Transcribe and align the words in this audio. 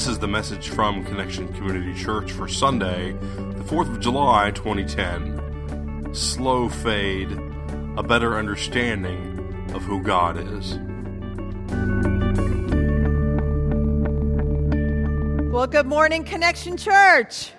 This 0.00 0.08
is 0.08 0.18
the 0.18 0.28
message 0.28 0.70
from 0.70 1.04
Connection 1.04 1.52
Community 1.52 1.92
Church 1.92 2.32
for 2.32 2.48
Sunday, 2.48 3.12
the 3.12 3.64
4th 3.64 3.92
of 3.92 4.00
July, 4.00 4.50
2010. 4.50 6.14
Slow 6.14 6.70
fade, 6.70 7.30
a 7.98 8.02
better 8.02 8.38
understanding 8.38 9.38
of 9.74 9.82
who 9.82 10.02
God 10.02 10.38
is. 10.38 10.78
Well, 15.52 15.66
good 15.66 15.84
morning, 15.84 16.24
Connection 16.24 16.78
Church. 16.78 17.52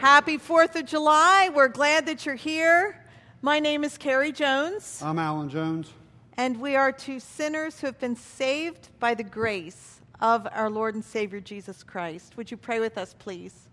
Happy 0.00 0.36
4th 0.36 0.76
of 0.76 0.84
July. 0.84 1.48
We're 1.54 1.68
glad 1.68 2.04
that 2.04 2.26
you're 2.26 2.34
here. 2.34 3.02
My 3.40 3.60
name 3.60 3.82
is 3.82 3.96
Carrie 3.96 4.32
Jones, 4.32 5.00
I'm 5.02 5.18
Alan 5.18 5.48
Jones. 5.48 5.90
and 6.36 6.60
we 6.60 6.76
are 6.76 6.92
two 6.92 7.18
sinners 7.18 7.80
who 7.80 7.86
have 7.86 7.98
been 7.98 8.16
saved 8.16 8.90
by 9.00 9.14
the 9.14 9.24
grace 9.24 9.95
of 10.20 10.46
our 10.52 10.70
Lord 10.70 10.94
and 10.94 11.04
Savior 11.04 11.40
Jesus 11.40 11.82
Christ. 11.82 12.36
Would 12.36 12.50
you 12.50 12.56
pray 12.56 12.80
with 12.80 12.96
us, 12.96 13.14
please? 13.18 13.68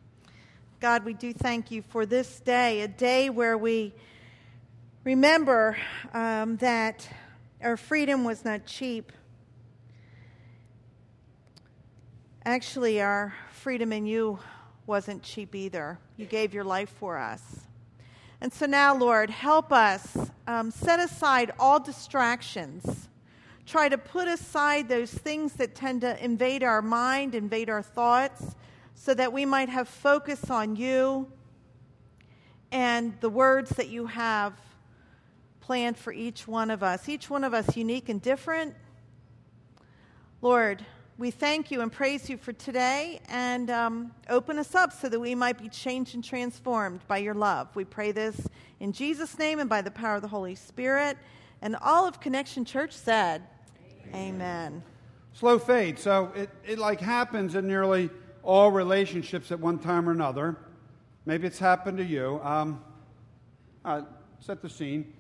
God, 0.80 1.06
we 1.06 1.14
do 1.14 1.32
thank 1.32 1.72
you 1.72 1.82
for 1.82 2.06
this 2.06 2.40
day, 2.42 2.82
a 2.82 2.88
day 2.88 3.30
where 3.30 3.58
we 3.58 3.94
remember 5.04 5.78
um, 6.14 6.58
that 6.58 7.08
our 7.62 7.78
freedom 7.78 8.26
was 8.26 8.44
not 8.44 8.66
cheap. 8.66 9.12
Actually, 12.46 13.02
our 13.02 13.34
freedom 13.52 13.94
in 13.94 14.06
you 14.06 14.40
wasn't 14.86 15.24
cheap 15.24 15.56
either. 15.56 15.98
You 16.18 16.26
gave 16.26 16.54
your 16.54 16.66
life 16.66 16.90
for 17.00 17.18
us. 17.18 17.62
And 18.42 18.52
so 18.52 18.66
now, 18.66 18.94
Lord, 18.94 19.30
help 19.30 19.72
us 19.72 20.18
um, 20.46 20.70
set 20.70 21.00
aside 21.00 21.54
all 21.58 21.80
distractions. 21.80 23.03
Try 23.66 23.90
to 23.90 23.98
put 23.98 24.28
aside 24.28 24.90
those 24.90 25.12
things 25.12 25.54
that 25.54 25.76
tend 25.76 26.02
to 26.02 26.22
invade 26.24 26.64
our 26.64 26.82
mind, 26.82 27.34
invade 27.34 27.70
our 27.70 27.82
thoughts, 27.82 28.56
so 28.94 29.14
that 29.14 29.32
we 29.32 29.46
might 29.46 29.70
have 29.70 29.88
focus 29.88 30.50
on 30.50 30.76
you 30.76 31.28
and 32.72 33.14
the 33.20 33.30
words 33.30 33.70
that 33.72 33.90
you 33.90 34.08
have 34.08 34.54
planned 35.62 35.96
for 35.96 36.12
each 36.12 36.48
one 36.48 36.72
of 36.72 36.84
us, 36.84 37.08
each 37.08 37.30
one 37.30 37.44
of 37.44 37.54
us 37.54 37.78
unique 37.78 38.10
and 38.10 38.22
different. 38.22 38.76
Lord, 40.42 40.86
we 41.18 41.32
thank 41.32 41.70
you 41.70 41.82
and 41.82 41.92
praise 41.92 42.30
you 42.30 42.38
for 42.38 42.52
today 42.52 43.22
and 43.30 43.70
um, 43.70 44.12
open 44.30 44.58
us 44.58 44.74
up 44.74 44.92
so 44.92 45.08
that 45.08 45.20
we 45.20 45.36
might 45.36 45.62
be 45.62 45.70
changed 45.70 46.16
and 46.16 46.24
transformed 46.24 47.08
by 47.08 47.20
your 47.20 47.36
love. 47.36 47.74
We 47.76 47.86
pray 47.86 48.12
this 48.12 48.48
in 48.80 48.92
Jesus' 48.92 49.38
name 49.38 49.60
and 49.60 49.70
by 49.70 49.82
the 49.82 49.92
power 49.92 50.16
of 50.16 50.22
the 50.22 50.28
Holy 50.28 50.56
Spirit. 50.56 51.18
And 51.64 51.78
all 51.82 52.06
of 52.06 52.20
Connection 52.20 52.66
Church 52.66 52.92
said, 52.92 53.42
Amen. 54.10 54.36
Amen. 54.36 54.84
Slow 55.32 55.58
fade. 55.58 55.98
So 55.98 56.30
it, 56.36 56.50
it 56.68 56.78
like 56.78 57.00
happens 57.00 57.56
in 57.56 57.66
nearly 57.66 58.10
all 58.44 58.70
relationships 58.70 59.50
at 59.50 59.62
one 59.62 59.80
time 59.80 60.10
or 60.10 60.12
another. 60.12 60.58
Maybe 61.26 61.48
it's 61.48 61.60
happened 61.60 62.00
to 62.00 62.04
you. 62.04 62.42
Um, 62.44 62.84
uh, 63.86 64.02
set 64.42 64.62
the 64.62 64.70
scene. 64.70 65.14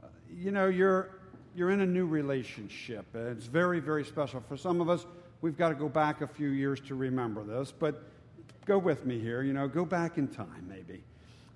Uh, 0.00 0.06
you 0.32 0.52
know, 0.52 0.68
you're, 0.68 1.18
you're 1.56 1.70
in 1.70 1.80
a 1.80 1.86
new 1.86 2.06
relationship. 2.06 3.04
It's 3.12 3.46
very, 3.46 3.80
very 3.80 4.04
special. 4.04 4.40
For 4.48 4.56
some 4.56 4.80
of 4.80 4.88
us, 4.88 5.04
we've 5.40 5.58
got 5.58 5.70
to 5.70 5.74
go 5.74 5.88
back 5.88 6.20
a 6.20 6.28
few 6.28 6.50
years 6.50 6.78
to 6.82 6.94
remember 6.94 7.42
this, 7.42 7.72
but 7.76 8.04
go 8.66 8.78
with 8.78 9.04
me 9.04 9.18
here. 9.18 9.42
You 9.42 9.52
know, 9.52 9.66
go 9.66 9.84
back 9.84 10.16
in 10.16 10.28
time, 10.28 10.64
maybe. 10.68 11.02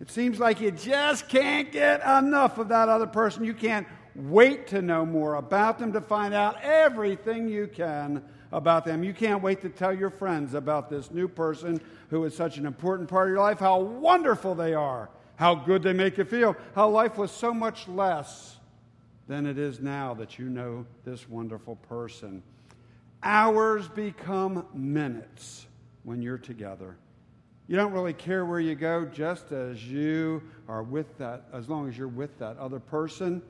It 0.00 0.10
seems 0.10 0.40
like 0.40 0.60
you 0.60 0.72
just 0.72 1.28
can't 1.28 1.70
get 1.70 2.04
enough 2.04 2.58
of 2.58 2.66
that 2.70 2.88
other 2.88 3.06
person. 3.06 3.44
You 3.44 3.54
can't 3.54 3.86
wait 4.14 4.66
to 4.68 4.82
know 4.82 5.06
more 5.06 5.36
about 5.36 5.78
them, 5.78 5.92
to 5.92 6.00
find 6.00 6.34
out 6.34 6.60
everything 6.62 7.48
you 7.48 7.66
can 7.66 8.22
about 8.52 8.84
them. 8.84 9.02
You 9.02 9.14
can't 9.14 9.42
wait 9.42 9.62
to 9.62 9.68
tell 9.68 9.94
your 9.94 10.10
friends 10.10 10.54
about 10.54 10.90
this 10.90 11.10
new 11.10 11.28
person 11.28 11.80
who 12.10 12.24
is 12.24 12.36
such 12.36 12.58
an 12.58 12.66
important 12.66 13.08
part 13.08 13.28
of 13.28 13.34
your 13.34 13.42
life, 13.42 13.58
how 13.58 13.80
wonderful 13.80 14.54
they 14.54 14.74
are, 14.74 15.08
how 15.36 15.54
good 15.54 15.82
they 15.82 15.94
make 15.94 16.18
you 16.18 16.24
feel, 16.24 16.56
how 16.74 16.88
life 16.88 17.16
was 17.16 17.30
so 17.30 17.54
much 17.54 17.88
less 17.88 18.58
than 19.28 19.46
it 19.46 19.58
is 19.58 19.80
now 19.80 20.12
that 20.14 20.38
you 20.38 20.50
know 20.50 20.84
this 21.04 21.28
wonderful 21.28 21.76
person. 21.76 22.42
Hours 23.22 23.88
become 23.88 24.66
minutes 24.74 25.66
when 26.02 26.20
you're 26.20 26.38
together. 26.38 26.96
You 27.68 27.76
don't 27.76 27.92
really 27.92 28.12
care 28.12 28.44
where 28.44 28.60
you 28.60 28.74
go, 28.74 29.06
just 29.06 29.52
as 29.52 29.86
you 29.86 30.42
are 30.68 30.82
with 30.82 31.16
that, 31.18 31.44
as 31.52 31.68
long 31.68 31.88
as 31.88 31.96
you're 31.96 32.08
with 32.08 32.36
that 32.38 32.58
other 32.58 32.80
person. 32.80 33.40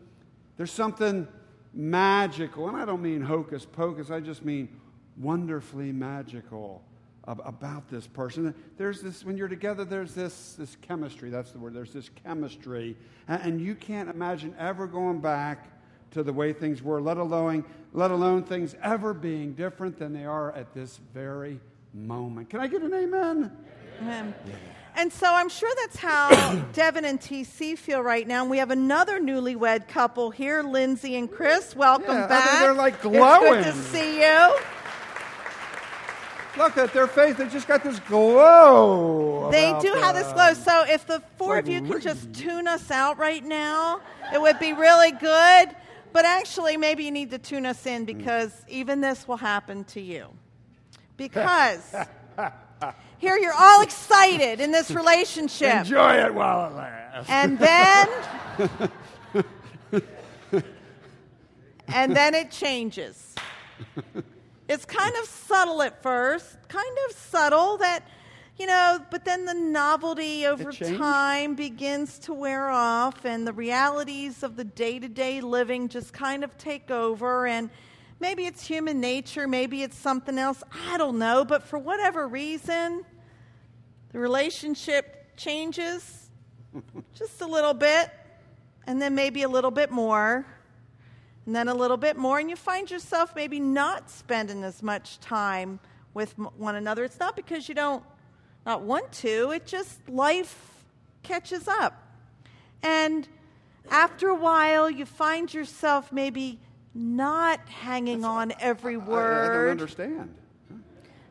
There's 0.62 0.70
something 0.70 1.26
magical, 1.74 2.68
and 2.68 2.76
I 2.76 2.84
don't 2.84 3.02
mean 3.02 3.20
hocus 3.20 3.64
pocus, 3.66 4.12
I 4.12 4.20
just 4.20 4.44
mean 4.44 4.68
wonderfully 5.16 5.90
magical 5.90 6.84
about 7.24 7.90
this 7.90 8.06
person. 8.06 8.54
There's 8.78 9.02
this, 9.02 9.24
when 9.24 9.36
you're 9.36 9.48
together, 9.48 9.84
there's 9.84 10.14
this, 10.14 10.54
this 10.54 10.76
chemistry. 10.80 11.30
That's 11.30 11.50
the 11.50 11.58
word. 11.58 11.74
There's 11.74 11.92
this 11.92 12.10
chemistry. 12.22 12.96
And, 13.26 13.60
you 13.60 13.74
can't 13.74 14.08
imagine 14.08 14.54
ever 14.56 14.86
going 14.86 15.18
back 15.18 15.66
to 16.12 16.22
the 16.22 16.32
way 16.32 16.52
things 16.52 16.80
were, 16.80 17.02
let 17.02 17.16
alone, 17.16 17.64
let 17.92 18.12
alone 18.12 18.44
things 18.44 18.76
ever 18.84 19.12
being 19.12 19.54
different 19.54 19.98
than 19.98 20.12
they 20.12 20.26
are 20.26 20.52
at 20.52 20.72
this 20.74 21.00
very 21.12 21.58
moment. 21.92 22.50
Can 22.50 22.60
I 22.60 22.68
get 22.68 22.82
an 22.82 22.94
amen? 22.94 23.50
Amen. 24.00 24.32
Yeah. 24.46 24.54
And 24.94 25.12
so 25.12 25.26
I'm 25.28 25.48
sure 25.48 25.72
that's 25.80 25.96
how 25.96 26.56
Devin 26.72 27.04
and 27.04 27.20
TC 27.20 27.78
feel 27.78 28.02
right 28.02 28.26
now. 28.26 28.42
And 28.42 28.50
we 28.50 28.58
have 28.58 28.70
another 28.70 29.20
newlywed 29.20 29.88
couple 29.88 30.30
here, 30.30 30.62
Lindsay 30.62 31.16
and 31.16 31.30
Chris. 31.30 31.74
Welcome 31.74 32.14
yeah, 32.14 32.26
back. 32.26 32.60
they're 32.60 32.74
like 32.74 33.00
glowing. 33.00 33.60
It's 33.60 33.66
good 33.66 33.74
to 33.74 33.82
see 33.88 34.20
you. 34.20 34.56
Look 36.58 36.76
at 36.76 36.92
their 36.92 37.06
face; 37.06 37.36
they 37.36 37.48
just 37.48 37.66
got 37.66 37.82
this 37.82 37.98
glow. 38.00 39.50
They 39.50 39.74
do 39.80 39.94
have 39.94 40.14
this 40.14 40.30
glow. 40.34 40.52
So 40.52 40.84
if 40.86 41.06
the 41.06 41.22
four 41.38 41.54
like 41.54 41.64
of 41.64 41.68
you 41.70 41.80
can 41.80 42.00
just 42.00 42.34
tune 42.34 42.68
us 42.68 42.90
out 42.90 43.16
right 43.16 43.42
now, 43.42 44.00
it 44.34 44.40
would 44.40 44.58
be 44.58 44.74
really 44.74 45.12
good. 45.12 45.74
But 46.12 46.26
actually, 46.26 46.76
maybe 46.76 47.04
you 47.04 47.10
need 47.10 47.30
to 47.30 47.38
tune 47.38 47.64
us 47.64 47.86
in 47.86 48.04
because 48.04 48.50
mm. 48.50 48.68
even 48.68 49.00
this 49.00 49.26
will 49.26 49.38
happen 49.38 49.84
to 49.84 50.00
you. 50.00 50.26
Because 51.18 51.94
here 53.22 53.38
you're 53.38 53.54
all 53.56 53.82
excited 53.82 54.60
in 54.60 54.72
this 54.72 54.90
relationship. 54.90 55.72
Enjoy 55.72 56.14
it 56.14 56.34
while 56.34 56.68
it 56.68 56.74
lasts. 56.74 57.30
And 57.30 57.56
then. 57.56 58.08
and 61.86 62.16
then 62.16 62.34
it 62.34 62.50
changes. 62.50 63.36
It's 64.68 64.84
kind 64.84 65.14
of 65.22 65.28
subtle 65.28 65.82
at 65.82 66.02
first, 66.02 66.56
kind 66.66 66.96
of 67.08 67.14
subtle 67.14 67.76
that, 67.76 68.08
you 68.58 68.66
know, 68.66 68.98
but 69.12 69.24
then 69.24 69.44
the 69.44 69.54
novelty 69.54 70.44
over 70.44 70.72
time 70.72 71.54
begins 71.54 72.18
to 72.20 72.34
wear 72.34 72.70
off 72.70 73.24
and 73.24 73.46
the 73.46 73.52
realities 73.52 74.42
of 74.42 74.56
the 74.56 74.64
day 74.64 74.98
to 74.98 75.06
day 75.08 75.40
living 75.40 75.88
just 75.88 76.12
kind 76.12 76.42
of 76.42 76.58
take 76.58 76.90
over. 76.90 77.46
And 77.46 77.70
maybe 78.18 78.46
it's 78.46 78.66
human 78.66 78.98
nature, 78.98 79.46
maybe 79.46 79.84
it's 79.84 79.96
something 79.96 80.38
else, 80.38 80.64
I 80.90 80.98
don't 80.98 81.20
know. 81.20 81.44
But 81.44 81.62
for 81.62 81.78
whatever 81.78 82.26
reason, 82.26 83.04
the 84.12 84.18
relationship 84.18 85.36
changes 85.36 86.30
just 87.14 87.40
a 87.40 87.46
little 87.46 87.74
bit, 87.74 88.10
and 88.86 89.00
then 89.00 89.14
maybe 89.14 89.42
a 89.42 89.48
little 89.48 89.70
bit 89.70 89.90
more 89.90 90.46
and 91.44 91.56
then 91.56 91.68
a 91.68 91.74
little 91.74 91.96
bit 91.96 92.16
more, 92.16 92.38
and 92.38 92.48
you 92.48 92.56
find 92.56 92.90
yourself 92.90 93.34
maybe 93.34 93.58
not 93.58 94.08
spending 94.08 94.62
as 94.62 94.82
much 94.82 95.18
time 95.18 95.80
with 96.14 96.38
one 96.38 96.76
another. 96.76 97.04
It's 97.04 97.18
not 97.18 97.34
because 97.34 97.68
you 97.68 97.74
don't 97.74 98.04
not 98.64 98.82
want 98.82 99.10
to, 99.12 99.50
it 99.50 99.66
just 99.66 100.08
life 100.08 100.84
catches 101.24 101.66
up. 101.66 102.00
And 102.82 103.26
after 103.90 104.28
a 104.28 104.34
while, 104.36 104.88
you 104.88 105.04
find 105.04 105.52
yourself 105.52 106.12
maybe 106.12 106.60
not 106.94 107.58
hanging 107.68 108.20
That's, 108.20 108.28
on 108.28 108.52
every 108.60 108.96
word. 108.96 109.50
I, 109.50 109.52
I 109.52 109.56
don't 109.56 109.70
understand. 109.70 110.34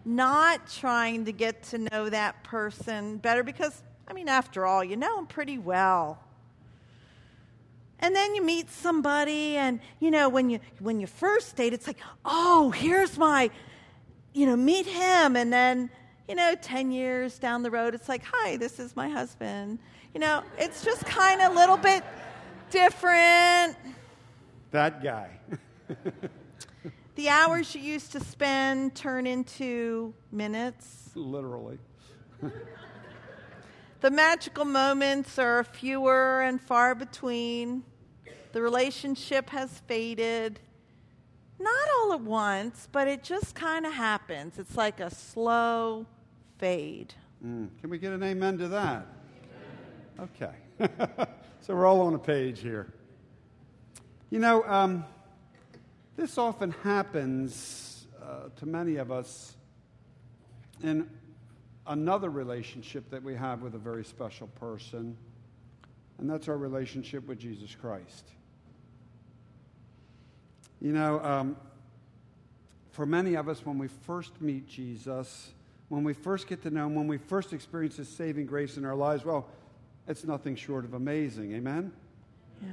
Not 0.04 0.68
trying 0.68 1.26
to 1.26 1.32
get 1.32 1.64
to 1.64 1.78
know 1.78 2.10
that 2.10 2.44
person 2.44 3.18
better 3.18 3.44
because, 3.44 3.84
I 4.08 4.14
mean, 4.14 4.28
after 4.28 4.66
all, 4.66 4.84
you 4.84 4.96
know 4.98 5.16
them 5.16 5.28
pretty 5.28 5.58
well. 5.58 6.20
And 8.00 8.16
then 8.16 8.34
you 8.34 8.44
meet 8.44 8.70
somebody, 8.72 9.58
and 9.58 9.80
you 10.00 10.10
know, 10.10 10.28
when 10.28 10.50
you 10.50 10.60
when 10.80 11.00
you 11.00 11.06
first 11.06 11.56
date, 11.56 11.72
it's 11.72 11.86
like, 11.86 12.00
oh, 12.26 12.72
here's 12.72 13.16
my, 13.16 13.52
you 14.34 14.48
know, 14.48 14.56
meet 14.56 14.88
him, 14.88 15.36
and 15.36 15.54
then 15.54 15.92
you 16.28 16.34
know, 16.34 16.56
ten 16.62 16.92
years 16.92 17.38
down 17.38 17.62
the 17.62 17.70
road, 17.70 17.94
it's 17.94 18.10
like, 18.10 18.24
hi, 18.24 18.58
this 18.58 18.80
is 18.80 18.96
my 18.96 19.08
husband. 19.08 19.78
You 20.16 20.20
know, 20.20 20.44
it's 20.58 20.84
just 20.84 21.06
kind 21.06 21.42
of 21.42 21.52
a 21.52 21.56
little 21.56 21.78
bit 21.78 22.04
different. 22.72 23.78
That 24.72 25.04
guy. 25.04 25.30
the 27.16 27.30
hours 27.30 27.76
you 27.76 27.82
used 27.82 28.12
to 28.14 28.20
spend 28.20 28.96
turn 28.96 29.28
into 29.28 30.14
minutes. 30.32 31.12
Literally. 31.16 31.78
the 34.02 34.12
magical 34.12 34.66
moments 34.66 35.38
are 35.38 35.64
fewer 35.64 36.42
and 36.42 36.62
far 36.62 36.96
between. 36.96 37.84
The 38.54 38.62
relationship 38.62 39.50
has 39.50 39.82
faded. 39.88 40.60
not 41.60 41.74
all 42.00 42.14
at 42.14 42.22
once, 42.22 42.88
but 42.92 43.08
it 43.08 43.24
just 43.24 43.56
kind 43.56 43.86
of 43.86 43.94
happens. 43.94 44.58
It's 44.58 44.76
like 44.76 45.00
a 45.00 45.14
slow 45.14 46.06
fade. 46.58 47.14
Mm. 47.46 47.70
Can 47.80 47.90
we 47.90 47.98
get 47.98 48.14
an 48.14 48.24
amen 48.24 48.58
to 48.60 48.68
that? 48.70 49.08
Okay. 50.20 50.52
so 51.62 51.76
we're 51.76 51.86
all 51.86 52.02
on 52.02 52.14
a 52.14 52.20
page 52.20 52.62
here. 52.62 52.94
You 54.30 54.40
know, 54.40 54.64
um, 54.64 55.06
this 56.16 56.38
often 56.38 56.72
happens 56.84 58.08
uh, 58.22 58.50
to 58.58 58.66
many 58.66 58.98
of 58.98 59.12
us 59.12 59.56
in 60.84 61.10
another 61.88 62.30
relationship 62.30 63.10
that 63.10 63.24
we 63.24 63.36
have 63.36 63.62
with 63.62 63.76
a 63.76 63.80
very 63.80 64.04
special 64.04 64.48
person, 64.48 65.18
and 66.18 66.30
that's 66.30 66.48
our 66.48 66.58
relationship 66.58 67.28
with 67.28 67.40
Jesus 67.40 67.76
Christ. 67.76 68.30
You 70.80 70.94
know, 70.94 71.20
um, 71.24 71.56
for 72.92 73.06
many 73.06 73.36
of 73.36 73.48
us, 73.48 73.66
when 73.66 73.78
we 73.78 73.88
first 73.88 74.42
meet 74.42 74.68
Jesus, 74.68 75.52
when 75.90 76.04
we 76.04 76.14
first 76.14 76.48
get 76.48 76.62
to 76.64 76.70
know 76.70 76.88
Him, 76.88 76.96
when 76.96 77.08
we 77.08 77.18
first 77.18 77.54
experience 77.54 77.98
His 77.98 78.10
saving 78.10 78.46
grace 78.46 78.78
in 78.78 78.86
our 78.86 78.96
lives, 78.96 79.24
well, 79.24 79.48
it's 80.08 80.24
nothing 80.24 80.56
short 80.56 80.86
of 80.86 80.94
amazing. 80.94 81.54
Amen? 81.54 81.92
Yeah. 82.62 82.70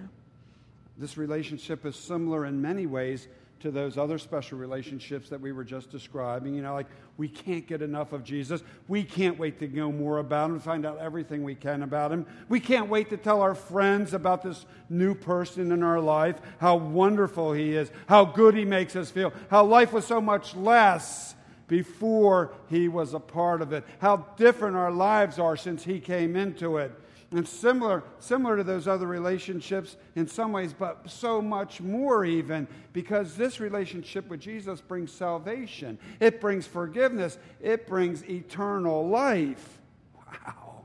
This 0.98 1.16
relationship 1.16 1.86
is 1.86 1.94
similar 1.94 2.44
in 2.44 2.60
many 2.60 2.86
ways 2.86 3.28
to 3.60 3.70
those 3.70 3.98
other 3.98 4.18
special 4.18 4.58
relationships 4.58 5.28
that 5.30 5.40
we 5.40 5.52
were 5.52 5.64
just 5.64 5.90
describing. 5.90 6.54
You 6.54 6.62
know, 6.62 6.74
like 6.74 6.86
we 7.16 7.28
can't 7.28 7.66
get 7.66 7.82
enough 7.82 8.12
of 8.12 8.24
Jesus. 8.24 8.62
We 8.86 9.02
can't 9.02 9.38
wait 9.38 9.58
to 9.60 9.68
know 9.68 9.90
more 9.90 10.18
about 10.18 10.50
him, 10.50 10.60
find 10.60 10.86
out 10.86 10.98
everything 10.98 11.42
we 11.42 11.54
can 11.54 11.82
about 11.82 12.12
him. 12.12 12.26
We 12.48 12.60
can't 12.60 12.88
wait 12.88 13.10
to 13.10 13.16
tell 13.16 13.42
our 13.42 13.54
friends 13.54 14.14
about 14.14 14.42
this 14.42 14.64
new 14.88 15.14
person 15.14 15.72
in 15.72 15.82
our 15.82 16.00
life, 16.00 16.36
how 16.58 16.76
wonderful 16.76 17.52
he 17.52 17.74
is, 17.74 17.90
how 18.06 18.24
good 18.24 18.54
he 18.54 18.64
makes 18.64 18.94
us 18.94 19.10
feel, 19.10 19.32
how 19.50 19.64
life 19.64 19.92
was 19.92 20.06
so 20.06 20.20
much 20.20 20.54
less 20.54 21.34
before 21.66 22.54
he 22.70 22.88
was 22.88 23.14
a 23.14 23.20
part 23.20 23.60
of 23.60 23.72
it, 23.72 23.84
how 24.00 24.26
different 24.36 24.76
our 24.76 24.90
lives 24.90 25.38
are 25.38 25.56
since 25.56 25.84
he 25.84 26.00
came 26.00 26.34
into 26.34 26.78
it. 26.78 26.92
And 27.30 27.46
similar, 27.46 28.04
similar 28.20 28.56
to 28.56 28.64
those 28.64 28.88
other 28.88 29.06
relationships 29.06 29.96
in 30.16 30.26
some 30.26 30.50
ways, 30.50 30.72
but 30.72 31.10
so 31.10 31.42
much 31.42 31.80
more 31.80 32.24
even, 32.24 32.66
because 32.94 33.36
this 33.36 33.60
relationship 33.60 34.26
with 34.28 34.40
Jesus 34.40 34.80
brings 34.80 35.12
salvation, 35.12 35.98
it 36.20 36.40
brings 36.40 36.66
forgiveness, 36.66 37.38
it 37.60 37.86
brings 37.86 38.24
eternal 38.24 39.06
life. 39.06 39.78
Wow. 40.16 40.84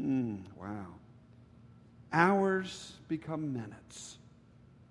Mm, 0.00 0.40
wow. 0.56 0.86
Hours 2.10 2.94
become 3.08 3.52
minutes 3.52 4.16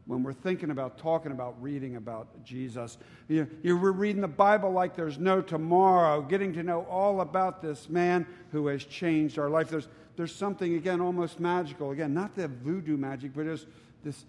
when 0.05 0.21
we're 0.21 0.33
thinking 0.33 0.69
about 0.69 0.97
talking 0.97 1.31
about 1.31 1.55
reading 1.61 1.95
about 1.95 2.43
Jesus. 2.43 2.97
You, 3.27 3.47
you 3.61 3.77
are 3.83 3.91
reading 3.91 4.21
the 4.21 4.27
Bible 4.27 4.71
like 4.71 4.95
there's 4.95 5.17
no 5.17 5.41
tomorrow, 5.41 6.21
getting 6.21 6.53
to 6.53 6.63
know 6.63 6.81
all 6.89 7.21
about 7.21 7.61
this 7.61 7.89
man 7.89 8.27
who 8.51 8.67
has 8.67 8.83
changed 8.83 9.39
our 9.39 9.49
life. 9.49 9.69
There's 9.69 9.87
there's 10.15 10.33
something, 10.33 10.75
again, 10.75 11.01
almost 11.01 11.39
magical. 11.39 11.91
Again, 11.91 12.13
not 12.13 12.35
the 12.35 12.47
voodoo 12.47 12.97
magic, 12.97 13.31
but 13.35 13.45
there's 13.45 13.65
this, 14.03 14.25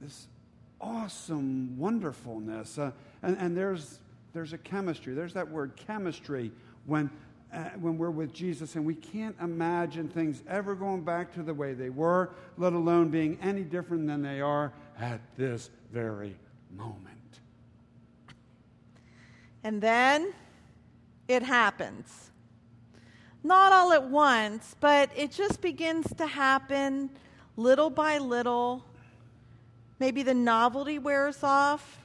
this 0.00 0.26
awesome 0.80 1.78
wonderfulness. 1.78 2.78
Uh, 2.78 2.90
and, 3.22 3.36
and 3.38 3.56
there's, 3.56 4.00
there's 4.32 4.52
a 4.52 4.58
chemistry. 4.58 5.14
There's 5.14 5.34
that 5.34 5.48
word 5.50 5.76
chemistry 5.76 6.50
when, 6.86 7.10
uh, 7.52 7.70
when 7.80 7.98
we're 7.98 8.10
with 8.10 8.32
Jesus, 8.32 8.74
and 8.74 8.84
we 8.84 8.94
can't 8.94 9.36
imagine 9.40 10.08
things 10.08 10.42
ever 10.48 10.74
going 10.74 11.02
back 11.02 11.32
to 11.34 11.42
the 11.42 11.54
way 11.54 11.74
they 11.74 11.90
were, 11.90 12.30
let 12.56 12.72
alone 12.72 13.08
being 13.08 13.38
any 13.42 13.62
different 13.62 14.06
than 14.06 14.22
they 14.22 14.40
are 14.40 14.72
at 14.98 15.20
this 15.36 15.70
very 15.92 16.34
moment. 16.76 17.06
And 19.62 19.80
then 19.80 20.32
it 21.28 21.42
happens. 21.42 22.30
Not 23.42 23.72
all 23.72 23.92
at 23.92 24.08
once, 24.08 24.74
but 24.80 25.10
it 25.16 25.30
just 25.30 25.60
begins 25.60 26.12
to 26.14 26.26
happen 26.26 27.10
little 27.56 27.90
by 27.90 28.18
little. 28.18 28.84
Maybe 29.98 30.22
the 30.22 30.34
novelty 30.34 30.98
wears 30.98 31.42
off. 31.42 32.04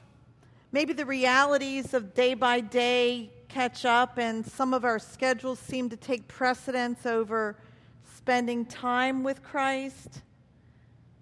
Maybe 0.72 0.92
the 0.92 1.06
realities 1.06 1.94
of 1.94 2.14
day 2.14 2.34
by 2.34 2.60
day 2.60 3.30
catch 3.48 3.84
up, 3.84 4.18
and 4.18 4.44
some 4.44 4.74
of 4.74 4.84
our 4.84 4.98
schedules 4.98 5.58
seem 5.60 5.88
to 5.90 5.96
take 5.96 6.26
precedence 6.26 7.06
over 7.06 7.56
spending 8.16 8.64
time 8.64 9.22
with 9.22 9.42
Christ. 9.42 10.22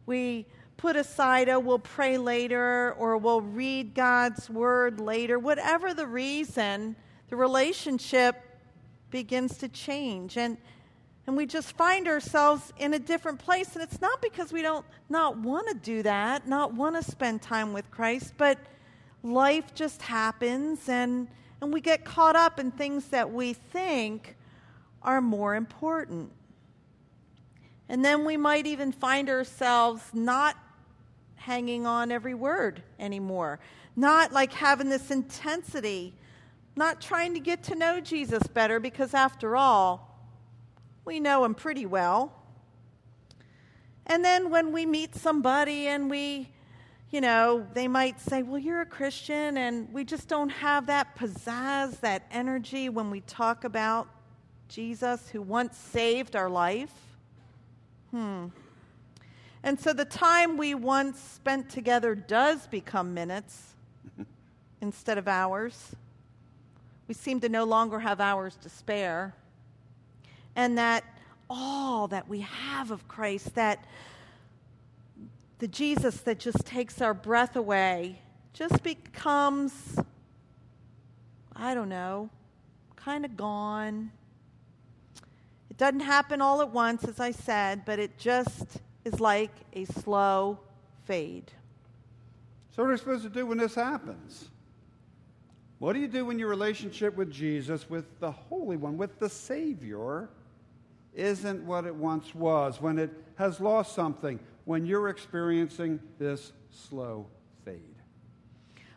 We 0.06 0.46
put 0.78 0.96
aside, 0.96 1.48
oh, 1.48 1.58
we'll 1.58 1.78
pray 1.78 2.16
later, 2.16 2.94
or 2.98 3.16
we'll 3.18 3.42
read 3.42 3.94
God's 3.94 4.48
word 4.48 5.00
later. 5.00 5.38
Whatever 5.38 5.92
the 5.94 6.06
reason, 6.06 6.96
the 7.28 7.36
relationship 7.36 8.36
begins 9.12 9.58
to 9.58 9.68
change. 9.68 10.36
And, 10.36 10.58
and 11.28 11.36
we 11.36 11.46
just 11.46 11.76
find 11.76 12.08
ourselves 12.08 12.72
in 12.78 12.94
a 12.94 12.98
different 12.98 13.38
place. 13.38 13.74
And 13.74 13.82
it's 13.84 14.00
not 14.00 14.20
because 14.20 14.52
we 14.52 14.62
don't 14.62 14.84
not 15.08 15.36
want 15.36 15.68
to 15.68 15.74
do 15.74 16.02
that, 16.02 16.48
not 16.48 16.74
want 16.74 16.96
to 16.96 17.08
spend 17.08 17.40
time 17.42 17.72
with 17.72 17.88
Christ, 17.92 18.34
but 18.36 18.58
life 19.22 19.72
just 19.72 20.02
happens 20.02 20.88
and, 20.88 21.28
and 21.60 21.72
we 21.72 21.80
get 21.80 22.04
caught 22.04 22.34
up 22.34 22.58
in 22.58 22.72
things 22.72 23.06
that 23.08 23.30
we 23.30 23.52
think 23.52 24.36
are 25.00 25.20
more 25.20 25.54
important. 25.54 26.32
And 27.88 28.04
then 28.04 28.24
we 28.24 28.36
might 28.36 28.66
even 28.66 28.90
find 28.90 29.28
ourselves 29.28 30.02
not 30.12 30.56
hanging 31.36 31.86
on 31.86 32.10
every 32.10 32.34
word 32.34 32.82
anymore, 32.98 33.60
not 33.94 34.32
like 34.32 34.52
having 34.52 34.88
this 34.88 35.10
intensity 35.10 36.14
not 36.74 37.00
trying 37.00 37.34
to 37.34 37.40
get 37.40 37.62
to 37.64 37.74
know 37.74 38.00
Jesus 38.00 38.42
better 38.46 38.80
because, 38.80 39.14
after 39.14 39.56
all, 39.56 40.12
we 41.04 41.20
know 41.20 41.44
him 41.44 41.54
pretty 41.54 41.86
well. 41.86 42.32
And 44.06 44.24
then 44.24 44.50
when 44.50 44.72
we 44.72 44.86
meet 44.86 45.14
somebody 45.14 45.86
and 45.88 46.10
we, 46.10 46.48
you 47.10 47.20
know, 47.20 47.66
they 47.74 47.88
might 47.88 48.20
say, 48.20 48.42
Well, 48.42 48.58
you're 48.58 48.80
a 48.80 48.86
Christian, 48.86 49.58
and 49.58 49.92
we 49.92 50.04
just 50.04 50.28
don't 50.28 50.48
have 50.48 50.86
that 50.86 51.16
pizzazz, 51.16 52.00
that 52.00 52.26
energy 52.30 52.88
when 52.88 53.10
we 53.10 53.20
talk 53.20 53.64
about 53.64 54.08
Jesus 54.68 55.28
who 55.28 55.42
once 55.42 55.76
saved 55.76 56.34
our 56.34 56.48
life. 56.48 56.92
Hmm. 58.10 58.46
And 59.62 59.78
so 59.78 59.92
the 59.92 60.04
time 60.04 60.56
we 60.56 60.74
once 60.74 61.20
spent 61.20 61.68
together 61.68 62.14
does 62.14 62.66
become 62.66 63.14
minutes 63.14 63.74
instead 64.80 65.18
of 65.18 65.28
hours 65.28 65.94
we 67.12 67.14
seem 67.14 67.40
to 67.40 67.48
no 67.50 67.64
longer 67.64 67.98
have 67.98 68.22
hours 68.22 68.56
to 68.56 68.70
spare. 68.70 69.34
And 70.56 70.78
that 70.78 71.04
all 71.50 72.08
that 72.08 72.26
we 72.26 72.40
have 72.40 72.90
of 72.90 73.06
Christ, 73.06 73.54
that 73.54 73.84
the 75.58 75.68
Jesus 75.68 76.22
that 76.22 76.38
just 76.38 76.64
takes 76.64 77.02
our 77.02 77.12
breath 77.12 77.54
away, 77.54 78.22
just 78.54 78.82
becomes, 78.82 79.98
I 81.54 81.74
don't 81.74 81.90
know, 81.90 82.30
kind 82.96 83.26
of 83.26 83.36
gone. 83.36 84.10
It 85.68 85.76
doesn't 85.76 86.00
happen 86.00 86.40
all 86.40 86.62
at 86.62 86.70
once, 86.70 87.04
as 87.04 87.20
I 87.20 87.32
said, 87.32 87.84
but 87.84 87.98
it 87.98 88.16
just 88.16 88.80
is 89.04 89.20
like 89.20 89.52
a 89.74 89.84
slow 89.84 90.58
fade. 91.04 91.52
So, 92.74 92.82
what 92.82 92.88
are 92.88 92.92
we 92.92 92.96
supposed 92.96 93.24
to 93.24 93.28
do 93.28 93.44
when 93.44 93.58
this 93.58 93.74
happens? 93.74 94.48
What 95.82 95.94
do 95.94 95.98
you 95.98 96.06
do 96.06 96.26
when 96.26 96.38
your 96.38 96.46
relationship 96.46 97.16
with 97.16 97.32
Jesus, 97.32 97.90
with 97.90 98.04
the 98.20 98.30
Holy 98.30 98.76
One, 98.76 98.96
with 98.96 99.18
the 99.18 99.28
Savior, 99.28 100.28
isn't 101.12 101.66
what 101.66 101.86
it 101.86 101.94
once 101.96 102.32
was, 102.36 102.80
when 102.80 103.00
it 103.00 103.10
has 103.34 103.58
lost 103.58 103.92
something, 103.92 104.38
when 104.64 104.86
you're 104.86 105.08
experiencing 105.08 105.98
this 106.20 106.52
slow 106.70 107.26
fade? 107.64 107.96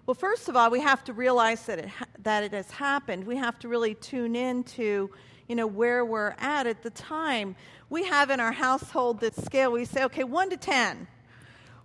Well, 0.06 0.14
first 0.14 0.48
of 0.48 0.56
all, 0.56 0.70
we 0.70 0.80
have 0.80 1.04
to 1.06 1.14
realize 1.14 1.66
that 1.66 1.80
it, 1.80 1.90
ha- 1.90 2.06
that 2.22 2.44
it 2.44 2.52
has 2.52 2.70
happened. 2.70 3.24
We 3.26 3.38
have 3.38 3.58
to 3.62 3.68
really 3.68 3.96
tune 3.96 4.36
in 4.36 4.64
to, 4.76 5.10
you 5.48 5.56
know, 5.56 5.66
where 5.66 6.06
we're 6.06 6.36
at 6.38 6.68
at 6.68 6.84
the 6.84 6.92
time. 6.92 7.56
We 7.90 8.06
have 8.06 8.30
in 8.30 8.40
our 8.40 8.52
household 8.52 9.20
this 9.20 9.36
scale. 9.44 9.72
We 9.72 9.86
say, 9.86 10.04
okay, 10.04 10.24
1 10.24 10.52
to 10.52 10.58
10. 10.58 11.08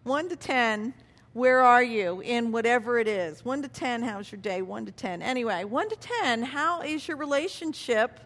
1 0.03 0.29
to 0.29 0.37
10 0.37 0.93
where 1.33 1.61
are 1.61 1.83
you 1.83 2.21
in 2.21 2.51
whatever 2.51 2.99
it 2.99 3.07
is? 3.07 3.45
One 3.45 3.63
to 3.63 3.69
10, 3.69 4.03
how's 4.03 4.31
your 4.33 4.41
day? 4.41 4.63
One 4.63 4.85
to 4.87 4.93
10. 4.93 5.23
Anyway, 5.23 5.65
one 5.65 5.89
to 5.89 5.97
10, 5.97 6.43
how 6.43 6.83
is 6.83 7.07
your 7.07 7.17
relationship 7.17 8.19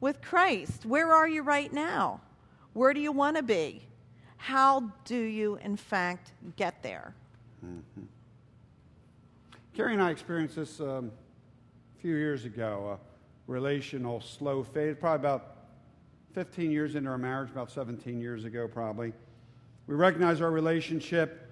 with 0.00 0.20
Christ? 0.20 0.84
Where 0.84 1.12
are 1.12 1.26
you 1.26 1.42
right 1.42 1.72
now? 1.72 2.20
Where 2.74 2.92
do 2.92 3.00
you 3.00 3.12
want 3.12 3.36
to 3.38 3.42
be? 3.42 3.86
How 4.36 4.92
do 5.06 5.16
you, 5.16 5.56
in 5.56 5.76
fact, 5.76 6.32
get 6.56 6.82
there? 6.82 7.14
Mm-hmm. 7.64 8.02
Carrie 9.74 9.94
and 9.94 10.02
I 10.02 10.10
experienced 10.10 10.56
this 10.56 10.80
um, 10.80 11.10
a 11.96 12.00
few 12.02 12.14
years 12.14 12.44
ago, 12.44 12.98
a 12.98 13.50
relational 13.50 14.20
slow 14.20 14.62
fade, 14.62 15.00
probably 15.00 15.26
about 15.26 15.56
15 16.34 16.70
years 16.70 16.94
into 16.94 17.08
our 17.08 17.16
marriage, 17.16 17.50
about 17.50 17.70
17 17.70 18.20
years 18.20 18.44
ago, 18.44 18.68
probably. 18.68 19.14
We 19.86 19.94
recognized 19.94 20.42
our 20.42 20.50
relationship 20.50 21.43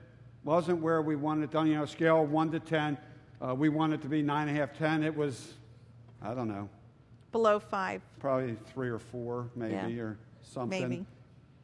wasn't 0.44 0.80
where 0.80 1.02
we 1.02 1.16
wanted 1.16 1.44
it 1.44 1.50
done. 1.50 1.66
You 1.66 1.76
know, 1.76 1.86
scale 1.86 2.24
1 2.24 2.50
to 2.52 2.60
10. 2.60 2.98
Uh, 3.40 3.54
we 3.54 3.68
wanted 3.68 4.00
it 4.00 4.02
to 4.02 4.08
be 4.08 4.22
9.5, 4.22 4.72
10. 4.76 5.02
It 5.04 5.16
was, 5.16 5.54
I 6.22 6.34
don't 6.34 6.48
know, 6.48 6.68
Below 7.32 7.58
five. 7.58 8.02
probably 8.20 8.56
3 8.72 8.88
or 8.90 8.98
4, 8.98 9.48
maybe, 9.56 9.72
Yeah. 9.94 10.02
or 10.02 10.18
something. 10.42 10.80
Maybe. 10.88 11.06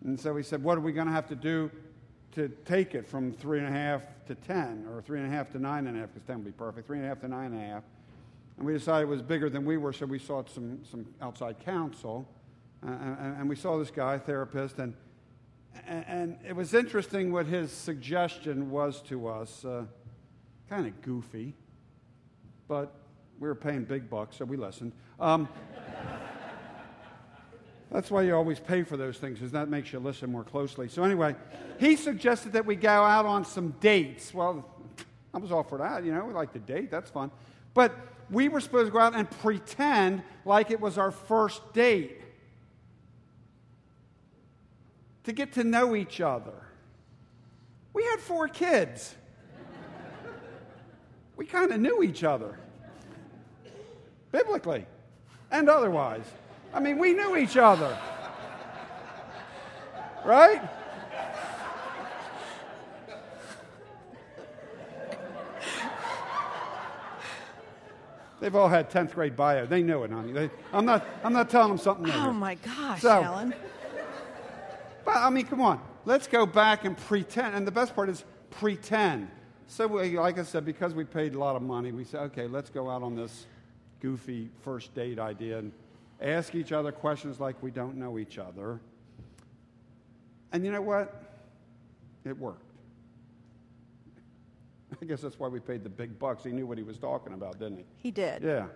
And 0.04 0.18
so 0.18 0.32
we 0.32 0.42
said, 0.42 0.62
what 0.62 0.78
are 0.78 0.80
we 0.80 0.92
going 0.92 1.06
to 1.06 1.12
have 1.12 1.26
to 1.28 1.36
do 1.36 1.70
to 2.32 2.48
take 2.64 2.94
it 2.94 3.06
from 3.06 3.32
3.5 3.32 4.02
to 4.26 4.34
10, 4.34 4.86
or 4.90 5.02
3.5 5.02 5.50
to 5.52 5.58
9.5, 5.58 6.08
because 6.14 6.26
10 6.26 6.36
would 6.36 6.44
be 6.44 6.52
perfect, 6.52 6.88
3.5 6.88 7.20
to 7.22 7.28
9.5. 7.28 7.82
And 8.58 8.66
we 8.66 8.72
decided 8.72 9.02
it 9.04 9.08
was 9.08 9.22
bigger 9.22 9.48
than 9.50 9.64
we 9.64 9.76
were, 9.76 9.92
so 9.92 10.06
we 10.06 10.18
sought 10.18 10.50
some, 10.50 10.80
some 10.90 11.06
outside 11.20 11.58
counsel. 11.64 12.28
Uh, 12.86 12.90
and, 12.90 13.40
and 13.40 13.48
we 13.48 13.56
saw 13.56 13.78
this 13.78 13.90
guy, 13.90 14.18
therapist, 14.18 14.78
and, 14.78 14.94
and, 15.86 16.38
it 16.46 16.54
was 16.54 16.74
interesting 16.74 17.32
what 17.32 17.46
his 17.46 17.70
suggestion 17.70 18.70
was 18.70 19.00
to 19.02 19.28
us. 19.28 19.64
Uh, 19.64 19.84
kind 20.68 20.86
of 20.86 21.00
goofy, 21.02 21.54
but 22.66 22.94
we 23.38 23.48
were 23.48 23.54
paying 23.54 23.84
big 23.84 24.10
bucks, 24.10 24.36
so 24.36 24.44
we 24.44 24.56
listened. 24.56 24.92
Um, 25.18 25.48
that's 27.90 28.10
why 28.10 28.22
you 28.22 28.34
always 28.34 28.60
pay 28.60 28.82
for 28.82 28.96
those 28.96 29.18
things, 29.18 29.38
because 29.38 29.52
that 29.52 29.68
makes 29.68 29.92
you 29.92 29.98
listen 29.98 30.30
more 30.30 30.44
closely. 30.44 30.88
So, 30.88 31.04
anyway, 31.04 31.34
he 31.78 31.96
suggested 31.96 32.52
that 32.52 32.66
we 32.66 32.76
go 32.76 32.90
out 32.90 33.24
on 33.24 33.44
some 33.44 33.74
dates. 33.80 34.34
Well, 34.34 34.66
I 35.32 35.38
was 35.38 35.52
all 35.52 35.62
for 35.62 35.78
that, 35.78 36.04
you 36.04 36.12
know, 36.12 36.24
we 36.24 36.34
like 36.34 36.52
to 36.52 36.58
date, 36.58 36.90
that's 36.90 37.10
fun. 37.10 37.30
But 37.74 37.94
we 38.30 38.48
were 38.48 38.60
supposed 38.60 38.88
to 38.88 38.92
go 38.92 38.98
out 38.98 39.14
and 39.14 39.30
pretend 39.30 40.22
like 40.44 40.70
it 40.70 40.80
was 40.80 40.98
our 40.98 41.10
first 41.10 41.72
date 41.72 42.20
to 45.28 45.34
get 45.34 45.52
to 45.52 45.64
know 45.64 45.94
each 45.94 46.20
other. 46.20 46.54
We 47.92 48.04
had 48.04 48.20
four 48.20 48.48
kids. 48.48 49.14
we 51.36 51.46
kind 51.46 51.70
of 51.70 51.80
knew 51.80 52.02
each 52.02 52.24
other, 52.24 52.58
biblically 54.32 54.86
and 55.50 55.68
otherwise. 55.68 56.24
I 56.72 56.80
mean, 56.80 56.98
we 56.98 57.12
knew 57.12 57.36
each 57.36 57.56
other. 57.56 57.96
Right? 60.24 60.62
They've 68.40 68.54
all 68.54 68.68
had 68.68 68.88
10th 68.88 69.14
grade 69.14 69.34
bio. 69.36 69.66
They 69.66 69.82
know 69.82 70.04
it, 70.04 70.12
honey. 70.12 70.32
They, 70.32 70.50
I'm, 70.72 70.84
not, 70.84 71.04
I'm 71.24 71.32
not 71.32 71.50
telling 71.50 71.70
them 71.70 71.78
something. 71.78 72.10
Oh 72.12 72.32
my 72.32 72.54
gosh, 72.54 73.02
So- 73.02 73.22
Alan. 73.22 73.54
But 75.08 75.16
I 75.16 75.30
mean, 75.30 75.46
come 75.46 75.62
on. 75.62 75.80
Let's 76.04 76.26
go 76.26 76.44
back 76.44 76.84
and 76.84 76.94
pretend. 76.94 77.54
And 77.54 77.66
the 77.66 77.70
best 77.70 77.94
part 77.94 78.10
is 78.10 78.24
pretend. 78.50 79.30
So, 79.66 79.86
we, 79.86 80.18
like 80.18 80.38
I 80.38 80.42
said, 80.42 80.66
because 80.66 80.92
we 80.92 81.02
paid 81.02 81.34
a 81.34 81.38
lot 81.38 81.56
of 81.56 81.62
money, 81.62 81.92
we 81.92 82.04
said, 82.04 82.20
okay, 82.24 82.46
let's 82.46 82.68
go 82.68 82.90
out 82.90 83.02
on 83.02 83.16
this 83.16 83.46
goofy 84.00 84.50
first 84.60 84.94
date 84.94 85.18
idea 85.18 85.60
and 85.60 85.72
ask 86.20 86.54
each 86.54 86.72
other 86.72 86.92
questions 86.92 87.40
like 87.40 87.56
we 87.62 87.70
don't 87.70 87.96
know 87.96 88.18
each 88.18 88.36
other. 88.36 88.80
And 90.52 90.62
you 90.62 90.72
know 90.72 90.82
what? 90.82 91.22
It 92.26 92.38
worked. 92.38 92.70
I 95.00 95.06
guess 95.06 95.22
that's 95.22 95.38
why 95.38 95.48
we 95.48 95.58
paid 95.58 95.84
the 95.84 95.88
big 95.88 96.18
bucks. 96.18 96.44
He 96.44 96.50
knew 96.50 96.66
what 96.66 96.76
he 96.76 96.84
was 96.84 96.98
talking 96.98 97.32
about, 97.32 97.58
didn't 97.58 97.78
he? 97.78 97.84
He 97.96 98.10
did. 98.10 98.42
Yeah, 98.42 98.66